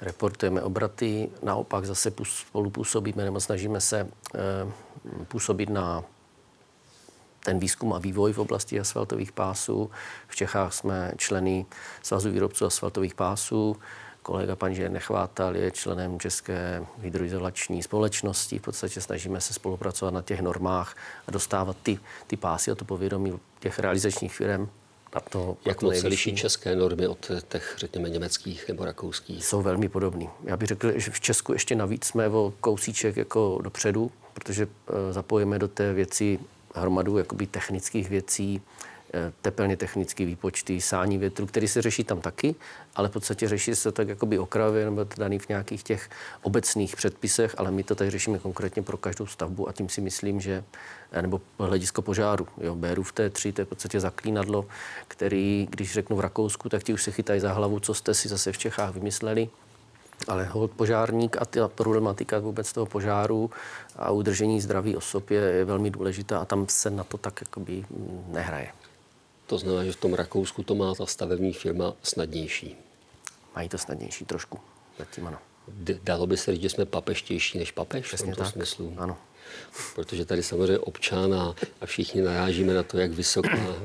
reportujeme 0.00 0.62
obraty, 0.62 1.30
naopak 1.42 1.84
zase 1.84 2.12
spolupůsobíme 2.24 3.24
nebo 3.24 3.40
snažíme 3.40 3.80
se 3.80 4.00
e, 4.00 4.08
působit 5.24 5.68
na 5.68 6.04
ten 7.44 7.58
výzkum 7.58 7.92
a 7.92 7.98
vývoj 7.98 8.32
v 8.32 8.38
oblasti 8.38 8.80
asfaltových 8.80 9.32
pásů. 9.32 9.90
V 10.28 10.36
Čechách 10.36 10.74
jsme 10.74 11.12
členy 11.16 11.66
Svazu 12.02 12.30
výrobců 12.30 12.66
asfaltových 12.66 13.14
pásů. 13.14 13.76
Kolega 14.22 14.56
pan 14.56 14.74
Žer 14.74 14.90
Nechvátal 14.90 15.56
je 15.56 15.70
členem 15.70 16.20
České 16.20 16.86
hydroizolační 17.00 17.82
společnosti. 17.82 18.58
V 18.58 18.62
podstatě 18.62 19.00
snažíme 19.00 19.40
se 19.40 19.54
spolupracovat 19.54 20.14
na 20.14 20.22
těch 20.22 20.40
normách 20.40 20.96
a 21.28 21.30
dostávat 21.30 21.76
ty, 21.82 21.98
ty 22.26 22.36
pásy 22.36 22.70
a 22.70 22.74
to 22.74 22.84
povědomí 22.84 23.40
těch 23.60 23.78
realizačních 23.78 24.34
firm 24.34 24.68
na 25.14 25.20
to, 25.20 25.56
Jak 25.66 25.82
moc 25.82 25.96
se 25.96 26.06
liší 26.06 26.34
české 26.36 26.76
normy 26.76 27.06
od 27.08 27.30
těch, 27.48 27.74
řekněme, 27.78 28.10
německých 28.10 28.68
nebo 28.68 28.84
rakouských? 28.84 29.44
Jsou 29.44 29.62
velmi 29.62 29.88
podobný. 29.88 30.28
Já 30.44 30.56
bych 30.56 30.68
řekl, 30.68 30.98
že 30.98 31.10
v 31.10 31.20
Česku 31.20 31.52
ještě 31.52 31.74
navíc 31.74 32.04
jsme 32.04 32.28
o 32.28 32.52
kousíček 32.60 33.16
jako 33.16 33.58
dopředu, 33.62 34.10
protože 34.34 34.66
eh, 34.66 35.12
zapojíme 35.12 35.58
do 35.58 35.68
té 35.68 35.92
věci 35.92 36.38
hromadu 36.74 37.18
jakoby 37.18 37.46
technických 37.46 38.08
věcí, 38.08 38.62
eh, 38.62 38.93
tepelně 39.42 39.76
technické 39.76 40.24
výpočty, 40.24 40.80
sání 40.80 41.18
větru, 41.18 41.46
který 41.46 41.68
se 41.68 41.82
řeší 41.82 42.04
tam 42.04 42.20
taky, 42.20 42.54
ale 42.96 43.08
v 43.08 43.12
podstatě 43.12 43.48
řeší 43.48 43.74
se 43.74 43.92
tak 43.92 44.08
jakoby 44.08 44.38
okrajově 44.38 44.84
nebo 44.84 45.04
to 45.04 45.20
daný 45.20 45.38
v 45.38 45.48
nějakých 45.48 45.82
těch 45.82 46.10
obecných 46.42 46.96
předpisech, 46.96 47.54
ale 47.58 47.70
my 47.70 47.82
to 47.82 47.94
tady 47.94 48.10
řešíme 48.10 48.38
konkrétně 48.38 48.82
pro 48.82 48.96
každou 48.96 49.26
stavbu 49.26 49.68
a 49.68 49.72
tím 49.72 49.88
si 49.88 50.00
myslím, 50.00 50.40
že, 50.40 50.64
eh, 51.12 51.22
nebo 51.22 51.40
hledisko 51.58 52.02
požáru, 52.02 52.46
jo, 52.60 52.76
v 53.02 53.12
té 53.12 53.30
3 53.30 53.52
to 53.52 53.60
je 53.60 53.64
v 53.64 53.68
podstatě 53.68 54.00
zaklínadlo, 54.00 54.66
který, 55.08 55.68
když 55.70 55.92
řeknu 55.92 56.16
v 56.16 56.20
Rakousku, 56.20 56.68
tak 56.68 56.82
ti 56.82 56.94
už 56.94 57.02
se 57.02 57.10
chytají 57.10 57.40
za 57.40 57.52
hlavu, 57.52 57.80
co 57.80 57.94
jste 57.94 58.14
si 58.14 58.28
zase 58.28 58.52
v 58.52 58.58
Čechách 58.58 58.94
vymysleli. 58.94 59.48
Ale 60.28 60.44
hold 60.44 60.70
požárník 60.70 61.36
a 61.40 61.44
ta 61.44 61.68
problematika 61.68 62.38
vůbec 62.38 62.72
toho 62.72 62.86
požáru 62.86 63.50
a 63.96 64.10
udržení 64.10 64.60
zdraví 64.60 64.96
osob 64.96 65.30
je, 65.30 65.40
je 65.40 65.64
velmi 65.64 65.90
důležitá 65.90 66.38
a 66.38 66.44
tam 66.44 66.66
se 66.68 66.90
na 66.90 67.04
to 67.04 67.18
tak 67.18 67.40
jakoby 67.40 67.84
nehraje. 68.28 68.83
To 69.46 69.58
znamená, 69.58 69.84
že 69.84 69.92
v 69.92 69.96
tom 69.96 70.14
Rakousku 70.14 70.62
to 70.62 70.74
má 70.74 70.94
ta 70.94 71.06
stavební 71.06 71.52
firma 71.52 71.94
snadnější. 72.02 72.76
Mají 73.56 73.68
to 73.68 73.78
snadnější 73.78 74.24
trošku, 74.24 74.60
zatím 74.98 75.26
ano. 75.26 75.38
Dalo 76.02 76.26
by 76.26 76.36
se 76.36 76.52
říct, 76.52 76.62
že 76.62 76.68
jsme 76.70 76.84
papeštější 76.86 77.58
než 77.58 77.72
papež 77.72 78.06
Přesně 78.06 78.24
v 78.32 78.36
tomto 78.36 78.42
tak. 78.42 78.52
smyslu? 78.52 78.94
Ano. 78.96 79.16
Protože 79.94 80.24
tady 80.24 80.42
samozřejmě 80.42 80.78
občan 80.78 81.34
a, 81.34 81.54
a 81.80 81.86
všichni 81.86 82.22
narážíme 82.22 82.74
na 82.74 82.82
to, 82.82 82.98
jak 82.98 83.10
vysoká 83.10 83.76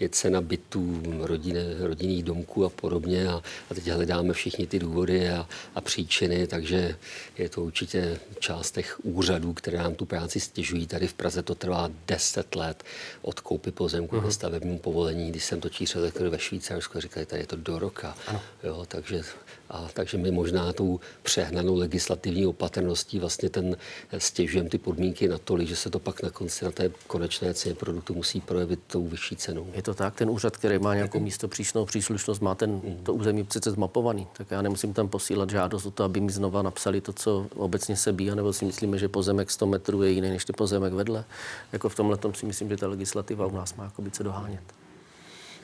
je 0.00 0.08
cena 0.08 0.40
bytů, 0.40 1.02
rodiny, 1.20 1.60
rodinných 1.78 2.22
domků 2.22 2.64
a 2.64 2.68
podobně. 2.68 3.28
A, 3.28 3.42
a 3.70 3.74
teď 3.74 3.86
hledáme 3.86 4.32
všichni 4.32 4.66
ty 4.66 4.78
důvody 4.78 5.30
a, 5.30 5.48
a 5.74 5.80
příčiny, 5.80 6.46
takže 6.46 6.96
je 7.38 7.48
to 7.48 7.62
určitě 7.62 8.20
část 8.38 8.70
těch 8.70 9.00
úřadů, 9.02 9.52
které 9.52 9.78
nám 9.78 9.94
tu 9.94 10.04
práci 10.04 10.40
stěžují. 10.40 10.86
Tady 10.86 11.06
v 11.06 11.14
Praze 11.14 11.42
to 11.42 11.54
trvá 11.54 11.90
10 12.06 12.54
let 12.54 12.84
od 13.22 13.40
koupy 13.40 13.70
pozemku 13.70 14.20
ke 14.20 14.32
stavebnímu 14.32 14.78
povolení. 14.78 15.30
Když 15.30 15.44
jsem 15.44 15.60
točí 15.60 15.84
elektory 15.94 16.30
ve 16.30 16.38
Švýcarsku, 16.38 17.00
říkali, 17.00 17.26
tady 17.26 17.42
je 17.42 17.46
to 17.46 17.56
do 17.56 17.78
roka. 17.78 18.16
Ano. 18.26 18.42
Jo, 18.62 18.84
takže, 18.88 19.22
a, 19.70 19.88
takže 19.94 20.18
my 20.18 20.30
možná 20.30 20.72
tou 20.72 21.00
přehnanou 21.22 21.76
legislativní 21.76 22.46
opatrností 22.46 23.18
vlastně 23.18 23.50
ten 23.50 23.76
stěžujeme 24.18 24.68
ty 24.68 24.78
podmínky 24.78 25.08
podmínky 25.08 25.28
natolik, 25.28 25.68
že 25.68 25.76
se 25.76 25.90
to 25.90 25.98
pak 25.98 26.22
na 26.22 26.30
konci 26.30 26.64
na 26.64 26.70
té 26.70 26.90
konečné 27.06 27.54
ceně 27.54 27.74
produktu 27.74 28.14
musí 28.14 28.40
projevit 28.40 28.80
tou 28.86 29.06
vyšší 29.06 29.36
cenou. 29.36 29.66
Je 29.74 29.82
to 29.82 29.94
tak, 29.94 30.14
ten 30.14 30.30
úřad, 30.30 30.56
který 30.56 30.78
má 30.78 30.94
nějakou 30.94 31.20
místo 31.20 31.48
přísnou 31.48 31.84
příslušnost, 31.84 32.40
má 32.40 32.54
ten, 32.54 32.80
to 33.02 33.14
území 33.14 33.44
přece 33.44 33.70
zmapovaný, 33.70 34.26
tak 34.32 34.50
já 34.50 34.62
nemusím 34.62 34.92
tam 34.92 35.08
posílat 35.08 35.50
žádost 35.50 35.86
o 35.86 35.90
to, 35.90 36.04
aby 36.04 36.20
mi 36.20 36.32
znova 36.32 36.62
napsali 36.62 37.00
to, 37.00 37.12
co 37.12 37.46
obecně 37.56 37.96
se 37.96 38.12
bíja, 38.12 38.34
nebo 38.34 38.52
si 38.52 38.64
myslíme, 38.64 38.98
že 38.98 39.08
pozemek 39.08 39.50
100 39.50 39.66
metrů 39.66 40.02
je 40.02 40.10
jiný 40.10 40.28
než 40.28 40.44
ty 40.44 40.52
pozemek 40.52 40.92
vedle. 40.92 41.24
Jako 41.72 41.88
v 41.88 41.94
tomhle 41.94 42.18
si 42.32 42.46
myslím, 42.46 42.68
že 42.68 42.76
ta 42.76 42.88
legislativa 42.88 43.46
u 43.46 43.56
nás 43.56 43.74
má 43.74 43.84
jako 43.84 44.02
co 44.10 44.22
dohánět. 44.22 44.62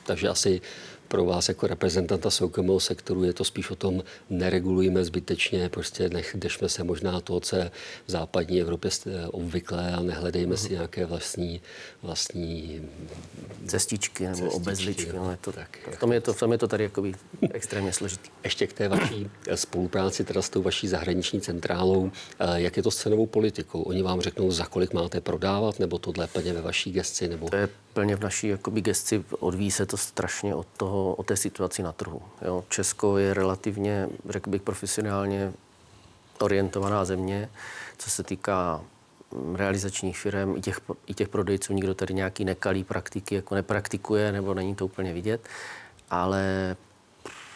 Takže 0.07 0.29
asi 0.29 0.61
pro 1.09 1.25
vás 1.25 1.49
jako 1.49 1.67
reprezentanta 1.67 2.31
soukromého 2.31 2.81
sektoru 2.81 3.25
je 3.25 3.33
to 3.33 3.45
spíš 3.45 3.71
o 3.71 3.77
tom, 3.77 4.05
neregulujeme 4.31 5.05
zbytečně, 5.05 5.69
prostě 5.69 6.09
nech, 6.09 6.37
se 6.67 6.85
možná 6.85 7.21
to, 7.21 7.41
co 7.41 7.57
je 7.57 7.71
v 8.07 8.11
západní 8.11 8.61
Evropě 8.61 8.91
obvyklé 9.31 9.93
a 9.93 10.01
nehledejme 10.01 10.57
si 10.57 10.73
nějaké 10.73 11.07
vlastní, 11.07 11.61
vlastní 12.03 12.83
cestičky 13.67 14.25
nebo 14.25 14.37
cestičky, 14.37 14.57
obezličky. 14.57 15.13
No, 15.13 15.31
je 15.31 15.37
to, 15.37 15.53
tak, 15.53 15.79
v, 15.91 15.99
tom 15.99 16.13
je 16.13 16.21
to, 16.21 16.33
v 16.33 16.39
tom 16.39 16.53
je 16.53 16.59
to 16.59 16.69
tady 16.69 16.85
jakoby 16.85 17.13
extrémně 17.53 17.93
složitý. 17.93 18.31
Ještě 18.45 18.67
k 18.67 18.73
té 18.73 18.89
vaší 18.89 19.31
spolupráci 19.55 20.25
teda 20.25 20.43
s 20.43 20.49
tou 20.49 20.63
vaší 20.63 20.89
zahraniční 20.89 21.41
centrálou, 21.41 22.11
eh, 22.39 22.61
jak 22.61 22.77
je 22.77 22.83
to 22.83 22.91
s 22.91 22.97
cenovou 22.97 23.27
politikou? 23.27 23.83
Oni 23.83 24.03
vám 24.03 24.21
řeknou, 24.21 24.51
za 24.51 24.67
kolik 24.67 24.93
máte 24.93 25.21
prodávat, 25.21 25.79
nebo 25.79 25.99
tohle 25.99 26.27
plně 26.27 26.53
ve 26.53 26.63
vaší 26.63 26.93
gesci? 26.93 27.29
Nebo... 27.29 27.49
To 27.49 27.57
je 27.57 27.69
plně 27.95 28.17
v 28.17 28.21
naší 28.21 28.49
jakoby, 28.49 28.81
gesci, 28.81 29.25
odvíjí 29.41 29.71
se 29.71 29.87
to 29.87 29.97
strašně 29.97 30.55
od, 30.55 30.67
toho, 30.77 31.15
od 31.15 31.27
té 31.27 31.37
situaci 31.37 31.83
na 31.83 31.93
trhu. 31.93 32.23
Jo. 32.43 32.65
Česko 32.69 33.19
je 33.19 33.35
relativně, 33.35 34.09
řekl 34.29 34.51
bych, 34.51 34.63
profesionálně 34.63 35.53
orientovaná 36.41 37.05
země, 37.05 37.49
co 37.99 38.11
se 38.11 38.23
týká 38.23 38.81
mm, 39.33 39.57
realizačních 39.57 40.19
firm 40.19 40.57
i 40.57 40.61
těch, 40.61 40.81
i 41.07 41.15
těch 41.15 41.29
prodejců. 41.29 41.73
Nikdo 41.73 41.95
tady 41.95 42.15
nějaký 42.15 42.45
nekalý 42.45 42.85
praktiky 42.85 43.35
jako 43.35 43.55
nepraktikuje, 43.55 44.33
nebo 44.33 44.55
není 44.55 44.75
to 44.75 44.85
úplně 44.85 45.13
vidět, 45.13 45.49
ale 46.11 46.77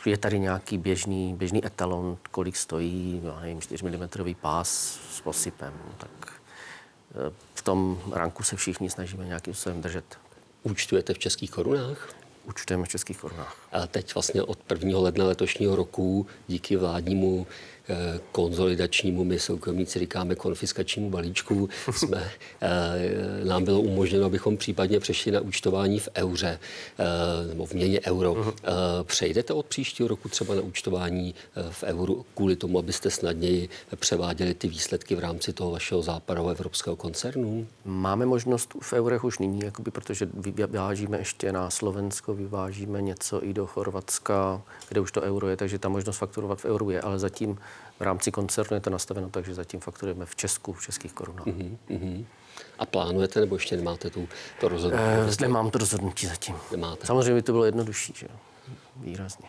je 0.06 0.18
tady 0.18 0.38
nějaký 0.38 0.78
běžný, 0.78 1.34
běžný 1.34 1.66
etalon, 1.66 2.18
kolik 2.30 2.56
stojí, 2.56 3.20
já 3.24 3.40
nevím, 3.40 3.60
4 3.60 3.84
mm 3.84 4.34
pás 4.40 5.00
s 5.10 5.20
posypem. 5.20 5.72
Tak 5.98 6.32
e, 6.32 7.32
v 7.54 7.62
tom 7.62 8.00
ranku 8.12 8.42
se 8.42 8.56
všichni 8.56 8.90
snažíme 8.90 9.24
nějakým 9.24 9.54
způsobem 9.54 9.82
držet. 9.82 10.18
Účtujete 10.62 11.14
v 11.14 11.18
českých 11.18 11.50
korunách? 11.50 12.14
Účtujeme 12.44 12.84
v 12.84 12.88
českých 12.88 13.18
korunách. 13.18 13.56
A 13.72 13.86
teď 13.86 14.14
vlastně 14.14 14.42
od 14.42 14.58
1. 14.70 14.98
ledna 14.98 15.24
letošního 15.24 15.76
roku 15.76 16.26
díky 16.48 16.76
vládnímu 16.76 17.46
konzolidačnímu, 18.32 19.24
my 19.24 19.38
soukromníci 19.38 19.98
říkáme 19.98 20.34
konfiskačnímu 20.34 21.10
balíčku, 21.10 21.68
jsme, 21.92 22.30
eh, 22.60 23.44
nám 23.44 23.64
bylo 23.64 23.80
umožněno, 23.80 24.26
abychom 24.26 24.56
případně 24.56 25.00
přešli 25.00 25.32
na 25.32 25.40
účtování 25.40 26.00
v 26.00 26.08
euře 26.14 26.58
eh, 26.98 27.48
nebo 27.48 27.66
v 27.66 27.72
měně 27.72 28.00
euro. 28.06 28.34
Uh-huh. 28.34 28.52
Přejdete 29.02 29.52
od 29.52 29.66
příštího 29.66 30.08
roku 30.08 30.28
třeba 30.28 30.54
na 30.54 30.60
účtování 30.60 31.34
v 31.70 31.82
euru 31.82 32.26
kvůli 32.34 32.56
tomu, 32.56 32.78
abyste 32.78 33.10
snadněji 33.10 33.68
převáděli 33.96 34.54
ty 34.54 34.68
výsledky 34.68 35.14
v 35.14 35.18
rámci 35.18 35.52
toho 35.52 35.70
vašeho 35.70 36.02
západového 36.02 36.50
evropského 36.50 36.96
koncernu? 36.96 37.66
Máme 37.84 38.26
možnost 38.26 38.74
v 38.82 38.92
eurech 38.92 39.24
už 39.24 39.38
nyní, 39.38 39.60
jakoby, 39.64 39.90
protože 39.90 40.28
vyvážíme 40.34 41.18
ještě 41.18 41.52
na 41.52 41.70
Slovensko, 41.70 42.34
vyvážíme 42.34 43.02
něco 43.02 43.44
i 43.44 43.52
do 43.52 43.66
Chorvatska, 43.66 44.62
kde 44.88 45.00
už 45.00 45.12
to 45.12 45.22
euro 45.22 45.48
je, 45.48 45.56
takže 45.56 45.78
ta 45.78 45.88
možnost 45.88 46.18
fakturovat 46.18 46.60
v 46.60 46.64
euru 46.64 46.90
je, 46.90 47.00
ale 47.00 47.18
zatím 47.18 47.58
v 47.98 48.02
rámci 48.02 48.30
koncernu 48.30 48.74
je 48.74 48.80
to 48.80 48.90
nastaveno 48.90 49.28
tak, 49.28 49.44
že 49.44 49.54
zatím 49.54 49.80
fakturujeme 49.80 50.26
v 50.26 50.36
Česku, 50.36 50.72
v 50.72 50.82
českých 50.82 51.12
korunách. 51.12 51.46
Uh-huh, 51.46 52.24
A 52.78 52.86
plánujete, 52.86 53.40
nebo 53.40 53.56
ještě 53.56 53.76
nemáte 53.76 54.10
tu, 54.10 54.28
to 54.60 54.68
rozhodnutí? 54.68 55.04
E, 55.04 55.42
nemám 55.42 55.70
to 55.70 55.78
rozhodnutí 55.78 56.26
zatím. 56.26 56.54
Nemáte. 56.70 57.06
Samozřejmě 57.06 57.34
by 57.34 57.42
to 57.42 57.52
bylo 57.52 57.64
jednodušší, 57.64 58.12
že 58.16 58.26
Výrazně. 58.96 59.48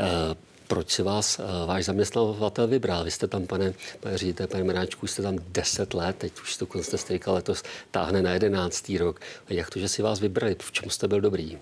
E, 0.00 0.34
proč 0.66 0.90
si 0.90 1.02
vás 1.02 1.38
e, 1.38 1.66
váš 1.66 1.84
zaměstnavatel 1.84 2.66
vybral? 2.66 3.04
Vy 3.04 3.10
jste 3.10 3.26
tam, 3.26 3.46
pane, 3.46 3.74
pane 4.00 4.18
ředitel, 4.18 4.46
pane 4.46 4.64
Menáčku, 4.64 5.06
jste 5.06 5.22
tam 5.22 5.38
10 5.48 5.94
let, 5.94 6.16
teď 6.16 6.40
už 6.40 6.56
to 6.56 6.66
konce 6.66 6.98
jste 6.98 7.18
letos 7.26 7.62
táhne 7.90 8.22
na 8.22 8.32
11. 8.32 8.92
rok. 8.98 9.20
Jak 9.48 9.70
to, 9.70 9.78
že 9.78 9.88
si 9.88 10.02
vás 10.02 10.20
vybrali? 10.20 10.56
V 10.60 10.72
čem 10.72 10.90
jste 10.90 11.08
byl 11.08 11.20
dobrý? 11.20 11.58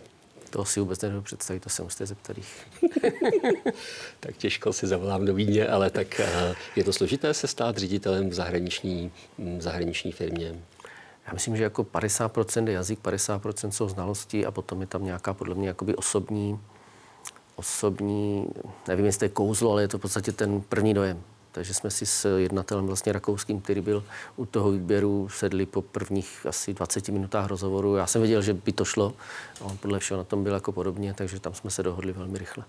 To 0.51 0.65
si 0.65 0.81
vůbec 0.81 1.01
nedovedu 1.01 1.23
představit, 1.23 1.61
to 1.61 1.69
se 1.69 1.83
musíte 1.83 2.07
zeptat 2.07 2.37
jich. 2.37 2.67
tak 4.21 4.37
těžko 4.37 4.73
si 4.73 4.87
zavolám 4.87 5.25
do 5.25 5.35
Vídně, 5.35 5.69
ale 5.69 5.91
tak 5.91 6.21
eh, 6.21 6.55
je 6.77 6.85
to 6.85 6.93
složité 6.93 7.35
se 7.35 7.47
stát 7.47 7.79
ředitelem 7.79 8.31
v 8.31 8.35
zahraniční, 8.35 9.13
mm, 9.39 9.61
zahraniční 9.61 10.13
firmě? 10.13 10.55
Já 11.27 11.33
myslím, 11.33 11.57
že 11.57 11.63
jako 11.63 11.85
50% 11.85 12.67
je 12.67 12.73
jazyk, 12.73 13.01
50% 13.01 13.71
jsou 13.71 13.89
znalosti 13.89 14.47
a 14.47 14.51
potom 14.51 14.81
je 14.81 14.87
tam 14.87 15.05
nějaká 15.05 15.35
podle 15.35 15.55
mě 15.55 15.69
jakoby 15.69 15.95
osobní, 15.97 16.61
osobní, 17.57 18.47
nevím, 18.89 19.07
jestli 19.07 19.19
to 19.19 19.25
je 19.25 19.29
kouzlo, 19.29 19.73
ale 19.73 19.83
je 19.83 19.89
to 19.89 19.99
v 19.99 20.01
podstatě 20.01 20.33
ten 20.33 20.61
první 20.61 20.95
dojem. 20.95 21.23
Takže 21.53 21.75
jsme 21.75 21.91
si 21.91 22.07
s 22.07 22.39
jednatelem 22.39 22.87
vlastně 22.87 23.13
rakouským, 23.13 23.61
který 23.61 23.81
byl 23.81 24.05
u 24.37 24.47
toho 24.47 24.71
výběru, 24.71 25.29
sedli 25.29 25.67
po 25.67 25.83
prvních 25.83 26.47
asi 26.47 26.75
20 26.75 27.09
minutách 27.09 27.47
rozhovoru. 27.47 27.97
Já 27.97 28.07
jsem 28.07 28.23
věděl, 28.23 28.43
že 28.43 28.55
by 28.55 28.73
to 28.73 28.85
šlo. 28.85 29.15
On 29.61 29.77
podle 29.77 29.99
všeho 29.99 30.19
na 30.19 30.25
tom 30.25 30.45
byl 30.45 30.55
jako 30.55 30.73
podobně, 30.73 31.15
takže 31.15 31.41
tam 31.41 31.55
jsme 31.55 31.71
se 31.71 31.83
dohodli 31.83 32.13
velmi 32.13 32.39
rychle. 32.39 32.65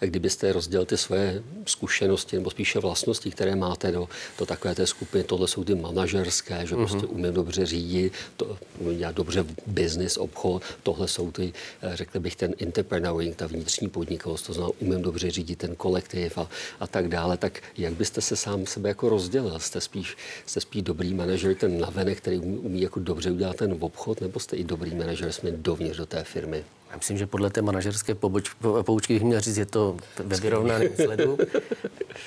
Kdybyste 0.00 0.52
rozdělil 0.52 0.86
ty 0.86 0.96
svoje 0.96 1.42
zkušenosti 1.66 2.36
nebo 2.36 2.50
spíše 2.50 2.78
vlastnosti, 2.78 3.30
které 3.30 3.56
máte 3.56 3.92
do, 3.92 4.08
do 4.38 4.46
takové 4.46 4.74
té 4.74 4.86
skupiny, 4.86 5.24
tohle 5.24 5.48
jsou 5.48 5.64
ty 5.64 5.74
manažerské, 5.74 6.66
že 6.66 6.74
mm-hmm. 6.74 6.86
prostě 6.86 7.06
umím 7.06 7.32
dobře 7.32 7.66
řídit, 7.66 8.12
to, 8.36 8.58
umím 8.78 8.98
dělat 8.98 9.14
dobře 9.14 9.44
business, 9.66 10.16
obchod, 10.16 10.62
tohle 10.82 11.08
jsou 11.08 11.30
ty, 11.30 11.52
eh, 11.82 11.96
řekl 11.96 12.20
bych, 12.20 12.36
ten 12.36 12.54
entrepreneuring, 12.60 13.36
ta 13.36 13.46
vnitřní 13.46 13.88
podnikavost, 13.88 14.46
to 14.46 14.52
znamená, 14.52 14.72
umím 14.78 15.02
dobře 15.02 15.30
řídit 15.30 15.58
ten 15.58 15.76
kolektiv 15.76 16.38
a, 16.38 16.48
a 16.80 16.86
tak 16.86 17.08
dále, 17.08 17.36
tak 17.36 17.62
jak 17.78 17.92
byste 17.92 18.20
se 18.20 18.36
sám 18.36 18.66
sebe 18.66 18.88
jako 18.88 19.08
rozdělil? 19.08 19.58
Jste 19.58 19.80
spíš, 19.80 20.16
jste 20.46 20.60
spíš 20.60 20.82
dobrý 20.82 21.14
manažer, 21.14 21.54
ten 21.54 21.80
navenek, 21.80 22.18
který 22.18 22.38
umí, 22.38 22.58
umí 22.58 22.80
jako 22.80 23.00
dobře 23.00 23.30
udělat 23.30 23.56
ten 23.56 23.76
obchod, 23.80 24.20
nebo 24.20 24.40
jste 24.40 24.56
i 24.56 24.64
dobrý 24.64 24.94
manažer 24.94 25.32
smět 25.32 25.54
dovnitř 25.54 25.96
do 25.96 26.06
té 26.06 26.24
firmy? 26.24 26.64
Já 26.90 26.96
myslím, 26.96 27.18
že 27.18 27.26
podle 27.26 27.50
té 27.50 27.62
manažerské 27.62 28.14
poboč, 28.14 28.50
poučky, 28.82 29.14
bych 29.14 29.22
měl 29.22 29.40
říct, 29.40 29.56
je 29.56 29.66
to 29.66 29.96
ve 30.18 30.36
vyrovnaném 30.36 30.88
sledu. 30.96 31.38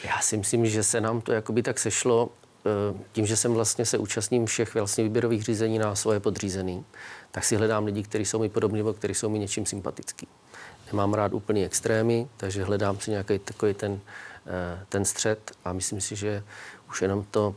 Já 0.04 0.20
si 0.22 0.38
myslím, 0.38 0.66
že 0.66 0.84
se 0.84 1.02
nám 1.02 1.22
to 1.22 1.32
jakoby 1.32 1.64
tak 1.64 1.80
sešlo 1.80 2.30
eh, 2.66 3.00
tím, 3.12 3.26
že 3.26 3.38
jsem 3.38 3.54
vlastně 3.54 3.86
se 3.86 3.98
účastním 3.98 4.46
všech 4.46 4.74
vlastně 4.74 5.04
výběrových 5.04 5.44
řízení 5.44 5.80
na 5.80 5.96
svoje 5.96 6.20
podřízený, 6.20 6.86
tak 7.32 7.44
si 7.44 7.56
hledám 7.56 7.86
lidi, 7.86 8.04
kteří 8.04 8.26
jsou 8.26 8.40
mi 8.40 8.50
podobní 8.50 8.78
nebo 8.78 8.94
kteří 8.94 9.14
jsou 9.14 9.30
mi 9.30 9.40
něčím 9.40 9.66
sympatický. 9.66 10.28
Nemám 10.92 11.14
rád 11.14 11.34
úplný 11.34 11.66
extrémy, 11.66 12.28
takže 12.38 12.64
hledám 12.64 13.00
si 13.00 13.12
nějaký 13.12 13.40
takový 13.40 13.74
ten, 13.74 14.00
eh, 14.48 14.86
ten 14.90 15.06
střed 15.06 15.52
a 15.66 15.74
myslím 15.74 16.02
si, 16.02 16.16
že 16.16 16.44
už 16.90 17.02
jenom 17.02 17.26
to 17.32 17.56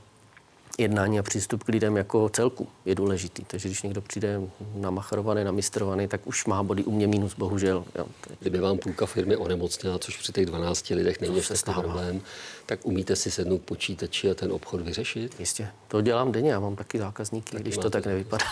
jednání 0.79 1.19
a 1.19 1.23
přístup 1.23 1.65
k 1.65 1.69
lidem 1.69 1.97
jako 1.97 2.29
celku 2.29 2.69
je 2.85 2.95
důležitý. 2.95 3.45
Takže 3.45 3.69
když 3.69 3.83
někdo 3.83 4.01
přijde 4.01 4.41
namachrovaný, 4.75 5.45
namistrovaný, 5.45 6.09
tak 6.09 6.27
už 6.27 6.47
má 6.47 6.63
body 6.63 6.85
u 6.85 6.91
mě 6.91 7.07
minus, 7.07 7.35
bohužel. 7.35 7.85
Jo. 7.95 8.07
Kdyby 8.41 8.61
vám 8.61 8.79
půlka 8.79 9.07
firmy 9.07 9.37
onemocněla, 9.37 9.99
což 9.99 10.17
při 10.17 10.33
těch 10.33 10.47
12 10.47 10.91
lidech 10.91 11.21
není 11.21 11.37
ještě 11.37 11.55
problém, 11.65 12.21
tak 12.67 12.87
umíte 12.87 13.17
si 13.17 13.31
sednout 13.31 13.63
počítači 13.63 14.31
a 14.31 14.35
ten 14.35 14.53
obchod 14.53 14.81
vyřešit? 14.81 15.41
Jistě. 15.41 15.69
To 15.89 16.01
dělám 16.01 16.33
denně, 16.33 16.51
já 16.51 16.61
mám 16.61 16.77
taky 16.77 16.99
zákazníky, 16.99 17.53
taky 17.53 17.63
když 17.63 17.79
to 17.79 17.91
tak 17.91 18.07
nevypadá 18.07 18.45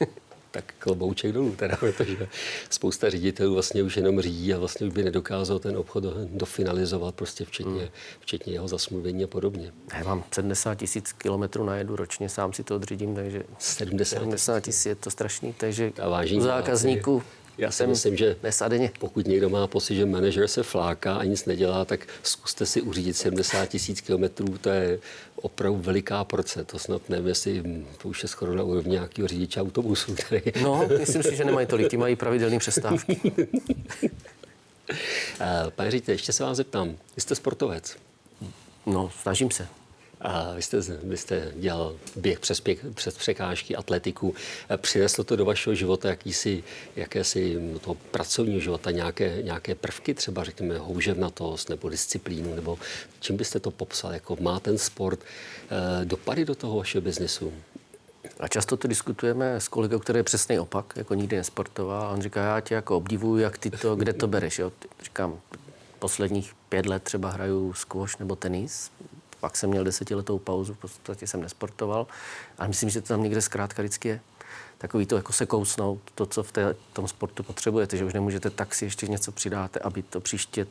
tak 0.50 0.74
klobouček 0.78 1.32
dolů, 1.32 1.56
teda, 1.56 1.76
protože 1.80 2.28
spousta 2.70 3.10
ředitelů 3.10 3.54
vlastně 3.54 3.82
už 3.82 3.96
jenom 3.96 4.20
řídí 4.20 4.54
a 4.54 4.58
vlastně 4.58 4.86
už 4.86 4.92
by 4.92 5.02
nedokázal 5.02 5.58
ten 5.58 5.76
obchod 5.76 6.04
dofinalizovat, 6.24 7.14
prostě 7.14 7.44
včetně, 7.44 7.80
hmm. 7.80 7.90
včetně 8.20 8.52
jeho 8.52 8.68
zasmluvení 8.68 9.24
a 9.24 9.26
podobně. 9.26 9.72
Já 9.98 10.04
mám 10.04 10.24
70 10.30 10.74
tisíc 10.74 11.12
kilometrů 11.12 11.64
na 11.64 11.76
jedu 11.76 11.96
ročně, 11.96 12.28
sám 12.28 12.52
si 12.52 12.64
to 12.64 12.76
odřídím, 12.76 13.14
takže 13.14 13.42
70 13.58 14.60
tisíc 14.60 14.86
je 14.86 14.94
to 14.94 15.10
strašný, 15.10 15.52
takže 15.52 15.92
a 16.02 16.08
vážení 16.08 16.40
u 16.40 16.44
zákazníků 16.44 17.22
já 17.60 17.70
si 17.70 17.86
myslím, 17.86 18.16
že 18.16 18.36
pokud 18.98 19.26
někdo 19.26 19.50
má 19.50 19.66
pocit, 19.66 19.94
že 19.94 20.06
manažer 20.06 20.48
se 20.48 20.62
fláká 20.62 21.14
a 21.14 21.24
nic 21.24 21.44
nedělá, 21.44 21.84
tak 21.84 22.06
zkuste 22.22 22.66
si 22.66 22.82
uřídit 22.82 23.16
70 23.16 23.66
tisíc 23.66 24.00
kilometrů, 24.00 24.58
to 24.58 24.68
je 24.70 24.98
opravdu 25.36 25.78
veliká 25.78 26.24
porce. 26.24 26.64
To 26.64 26.78
snad 26.78 27.08
nevím, 27.08 27.26
jestli 27.26 27.62
to 28.02 28.08
už 28.08 28.22
je 28.22 28.28
skoro 28.28 28.54
na 28.54 28.62
úrovni 28.62 28.92
nějakého 28.92 29.28
řidiče 29.28 29.60
autobusu. 29.60 30.16
Tady. 30.28 30.42
No, 30.62 30.88
myslím 30.98 31.22
si, 31.22 31.36
že 31.36 31.44
nemají 31.44 31.66
tolik, 31.66 31.88
ty 31.88 31.96
mají 31.96 32.16
pravidelný 32.16 32.58
přestávky. 32.58 33.20
Eh, 35.40 35.70
pane 35.70 35.90
řiditel, 35.90 36.12
ještě 36.12 36.32
se 36.32 36.44
vás 36.44 36.56
zeptám. 36.56 36.96
Vy 37.16 37.22
jste 37.22 37.34
sportovec. 37.34 37.96
No, 38.86 39.10
snažím 39.22 39.50
se. 39.50 39.79
A 40.20 40.52
vy 40.54 40.62
jste, 40.62 40.80
vy 41.02 41.16
jste 41.16 41.52
dělal 41.56 41.96
běh 42.16 42.40
přes, 42.40 42.60
běh 42.60 42.84
přes 42.94 43.16
překážky, 43.16 43.76
atletiku. 43.76 44.34
Přineslo 44.76 45.24
to 45.24 45.36
do 45.36 45.44
vašeho 45.44 45.74
života 45.74 46.08
jakýsi, 46.08 46.64
jakési 46.96 47.58
toho 47.80 47.94
pracovního 47.94 48.60
života 48.60 48.90
nějaké, 48.90 49.42
nějaké 49.42 49.74
prvky, 49.74 50.14
třeba 50.14 50.44
řekněme 50.44 50.78
houževnatost 50.78 51.68
nebo 51.68 51.88
disciplínu, 51.88 52.54
nebo 52.54 52.78
čím 53.20 53.36
byste 53.36 53.60
to 53.60 53.70
popsal? 53.70 54.12
Jako 54.12 54.36
má 54.40 54.60
ten 54.60 54.78
sport 54.78 55.20
eh, 55.20 56.04
dopady 56.04 56.44
do 56.44 56.54
toho 56.54 56.76
vašeho 56.76 57.02
biznesu? 57.02 57.52
A 58.40 58.48
často 58.48 58.76
to 58.76 58.88
diskutujeme 58.88 59.60
s 59.60 59.68
kolegou, 59.68 59.98
který 59.98 60.18
je 60.18 60.22
přesný 60.22 60.58
opak, 60.58 60.92
jako 60.96 61.14
nikdy 61.14 61.36
nesportoval. 61.36 62.12
On 62.12 62.22
říká, 62.22 62.44
já 62.44 62.60
tě 62.60 62.74
jako 62.74 62.96
obdivuju, 62.96 63.38
jak 63.38 63.58
ty 63.58 63.70
to, 63.70 63.96
kde 63.96 64.12
to 64.12 64.26
bereš. 64.26 64.58
Jo? 64.58 64.72
Říkám, 65.02 65.40
posledních 65.98 66.54
pět 66.68 66.86
let 66.86 67.02
třeba 67.02 67.30
hraju 67.30 67.72
squash 67.72 68.18
nebo 68.18 68.36
tenis. 68.36 68.90
Pak 69.40 69.56
jsem 69.56 69.70
měl 69.70 69.84
desetiletou 69.84 70.38
pauzu, 70.38 70.74
v 70.74 70.78
podstatě 70.78 71.26
jsem 71.26 71.40
nesportoval. 71.40 72.06
A 72.58 72.66
myslím, 72.66 72.90
že 72.90 73.00
to 73.00 73.08
tam 73.08 73.22
někde 73.22 73.42
zkrátka 73.42 73.82
vždycky 73.82 74.08
je 74.08 74.20
takový 74.80 75.06
to 75.06 75.16
jako 75.16 75.32
se 75.32 75.46
kousnout, 75.46 76.00
to, 76.14 76.26
co 76.26 76.42
v 76.42 76.52
té, 76.52 76.74
tom 76.92 77.08
sportu 77.08 77.42
potřebujete, 77.42 77.96
že 77.96 78.04
už 78.04 78.14
nemůžete 78.14 78.50
tak 78.50 78.74
si 78.74 78.84
ještě 78.84 79.08
něco 79.08 79.32
přidáte, 79.32 79.80
aby 79.80 80.02
to 80.02 80.20
příště 80.20 80.66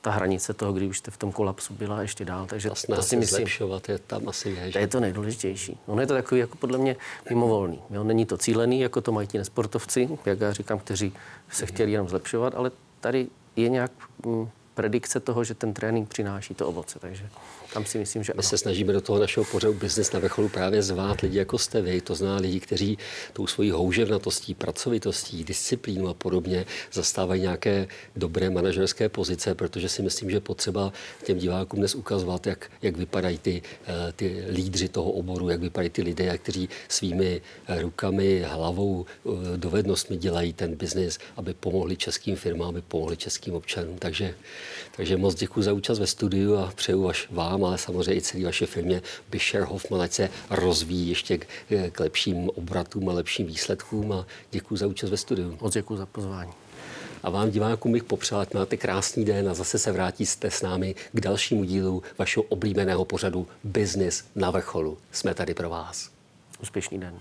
ta 0.00 0.10
hranice 0.10 0.54
toho, 0.54 0.72
kdy 0.72 0.86
už 0.86 0.98
jste 0.98 1.10
v 1.10 1.16
tom 1.16 1.32
kolapsu 1.32 1.74
byla 1.74 2.02
ještě 2.02 2.24
dál. 2.24 2.46
Takže 2.46 2.70
to 2.70 3.02
si 3.02 3.16
myslím, 3.16 3.38
zlepšovat 3.38 3.88
je 3.88 3.98
tam 3.98 4.28
asi 4.28 4.50
je. 4.50 4.72
To 4.72 4.78
je 4.78 4.86
to 4.86 5.00
nejdůležitější. 5.00 5.78
No 5.88 6.00
je 6.00 6.06
to 6.06 6.14
takový 6.14 6.40
jako 6.40 6.56
podle 6.56 6.78
mě 6.78 6.96
mimovolný. 7.30 7.80
Jo? 7.90 8.04
Není 8.04 8.26
to 8.26 8.38
cílený, 8.38 8.80
jako 8.80 9.00
to 9.00 9.12
mají 9.12 9.28
ti 9.28 9.38
nesportovci, 9.38 10.08
jak 10.24 10.40
já 10.40 10.52
říkám, 10.52 10.78
kteří 10.78 11.12
se 11.50 11.66
chtěli 11.66 11.92
jenom 11.92 12.08
zlepšovat, 12.08 12.54
ale 12.54 12.70
tady 13.00 13.26
je 13.56 13.68
nějak 13.68 13.90
mm, 14.26 14.48
predikce 14.74 15.20
toho, 15.20 15.44
že 15.44 15.54
ten 15.54 15.74
trénink 15.74 16.08
přináší 16.08 16.54
to 16.54 16.68
ovoce. 16.68 16.98
Takže 16.98 17.28
tam 17.74 17.84
si 17.84 17.98
myslím, 17.98 18.22
že 18.22 18.32
My 18.32 18.38
ano. 18.38 18.42
se 18.42 18.58
snažíme 18.58 18.92
do 18.92 19.00
toho 19.00 19.18
našeho 19.18 19.44
pořadu 19.44 19.74
Business 19.74 20.12
na 20.12 20.20
vrcholu 20.20 20.48
právě 20.48 20.82
zvát 20.82 21.20
lidi 21.20 21.38
jako 21.38 21.58
jste 21.58 21.82
vy, 21.82 22.00
to 22.00 22.14
zná 22.14 22.36
lidi, 22.36 22.60
kteří 22.60 22.98
tou 23.32 23.46
svojí 23.46 23.70
houževnatostí, 23.70 24.54
pracovitostí, 24.54 25.44
disciplínou 25.44 26.08
a 26.08 26.14
podobně 26.14 26.66
zastávají 26.92 27.42
nějaké 27.42 27.88
dobré 28.16 28.50
manažerské 28.50 29.08
pozice, 29.08 29.54
protože 29.54 29.88
si 29.88 30.02
myslím, 30.02 30.30
že 30.30 30.40
potřeba 30.40 30.92
těm 31.24 31.38
divákům 31.38 31.78
dnes 31.78 31.94
ukazovat, 31.94 32.46
jak, 32.46 32.70
jak 32.82 32.96
vypadají 32.96 33.38
ty, 33.38 33.62
eh, 33.86 34.12
ty 34.12 34.44
lídři 34.48 34.88
toho 34.88 35.10
oboru, 35.10 35.48
jak 35.48 35.60
vypadají 35.60 35.90
ty 35.90 36.02
lidé, 36.02 36.38
kteří 36.38 36.68
svými 36.88 37.42
rukami, 37.68 38.44
hlavou, 38.46 39.06
eh, 39.06 39.30
dovednostmi 39.56 40.16
dělají 40.16 40.52
ten 40.52 40.74
biznis, 40.74 41.18
aby 41.36 41.54
pomohli 41.54 41.96
českým 41.96 42.36
firmám, 42.36 42.68
aby 42.68 42.82
pomohli 42.82 43.16
českým 43.16 43.54
občanům. 43.54 43.98
Takže, 43.98 44.34
takže 44.96 45.16
moc 45.16 45.34
děkuji 45.34 45.62
za 45.62 45.72
účast 45.72 45.98
ve 45.98 46.06
studiu 46.06 46.56
a 46.56 46.72
přeju 46.74 47.08
až 47.08 47.26
vám 47.30 47.63
ale 47.66 47.78
samozřejmě 47.78 48.14
i 48.14 48.20
celé 48.20 48.44
vaše 48.44 48.66
firmě 48.66 49.02
Bisher 49.30 49.62
Hoffman, 49.62 50.02
ať 50.02 50.12
se 50.12 50.30
rozvíjí 50.50 51.08
ještě 51.08 51.38
k, 51.38 51.46
k 51.92 52.00
lepším 52.00 52.50
obratům 52.54 53.08
a 53.08 53.12
lepším 53.12 53.46
výsledkům 53.46 54.12
a 54.12 54.26
děkuji 54.50 54.76
za 54.76 54.86
účast 54.86 55.10
ve 55.10 55.16
studiu. 55.16 55.58
Moc 55.60 55.74
děkuji 55.74 55.96
za 55.96 56.06
pozvání. 56.06 56.52
A 57.22 57.30
vám 57.30 57.50
divákům 57.50 57.92
bych 57.92 58.04
popřál, 58.04 58.40
ať 58.40 58.54
máte 58.54 58.76
krásný 58.76 59.24
den 59.24 59.48
a 59.48 59.54
zase 59.54 59.78
se 59.78 59.92
vrátíte 59.92 60.50
s 60.50 60.62
námi 60.62 60.94
k 61.12 61.20
dalšímu 61.20 61.64
dílu 61.64 62.02
vašeho 62.18 62.44
oblíbeného 62.48 63.04
pořadu 63.04 63.46
Business 63.64 64.24
na 64.34 64.50
vrcholu. 64.50 64.98
Jsme 65.12 65.34
tady 65.34 65.54
pro 65.54 65.70
vás. 65.70 66.10
Úspěšný 66.62 66.98
den. 66.98 67.14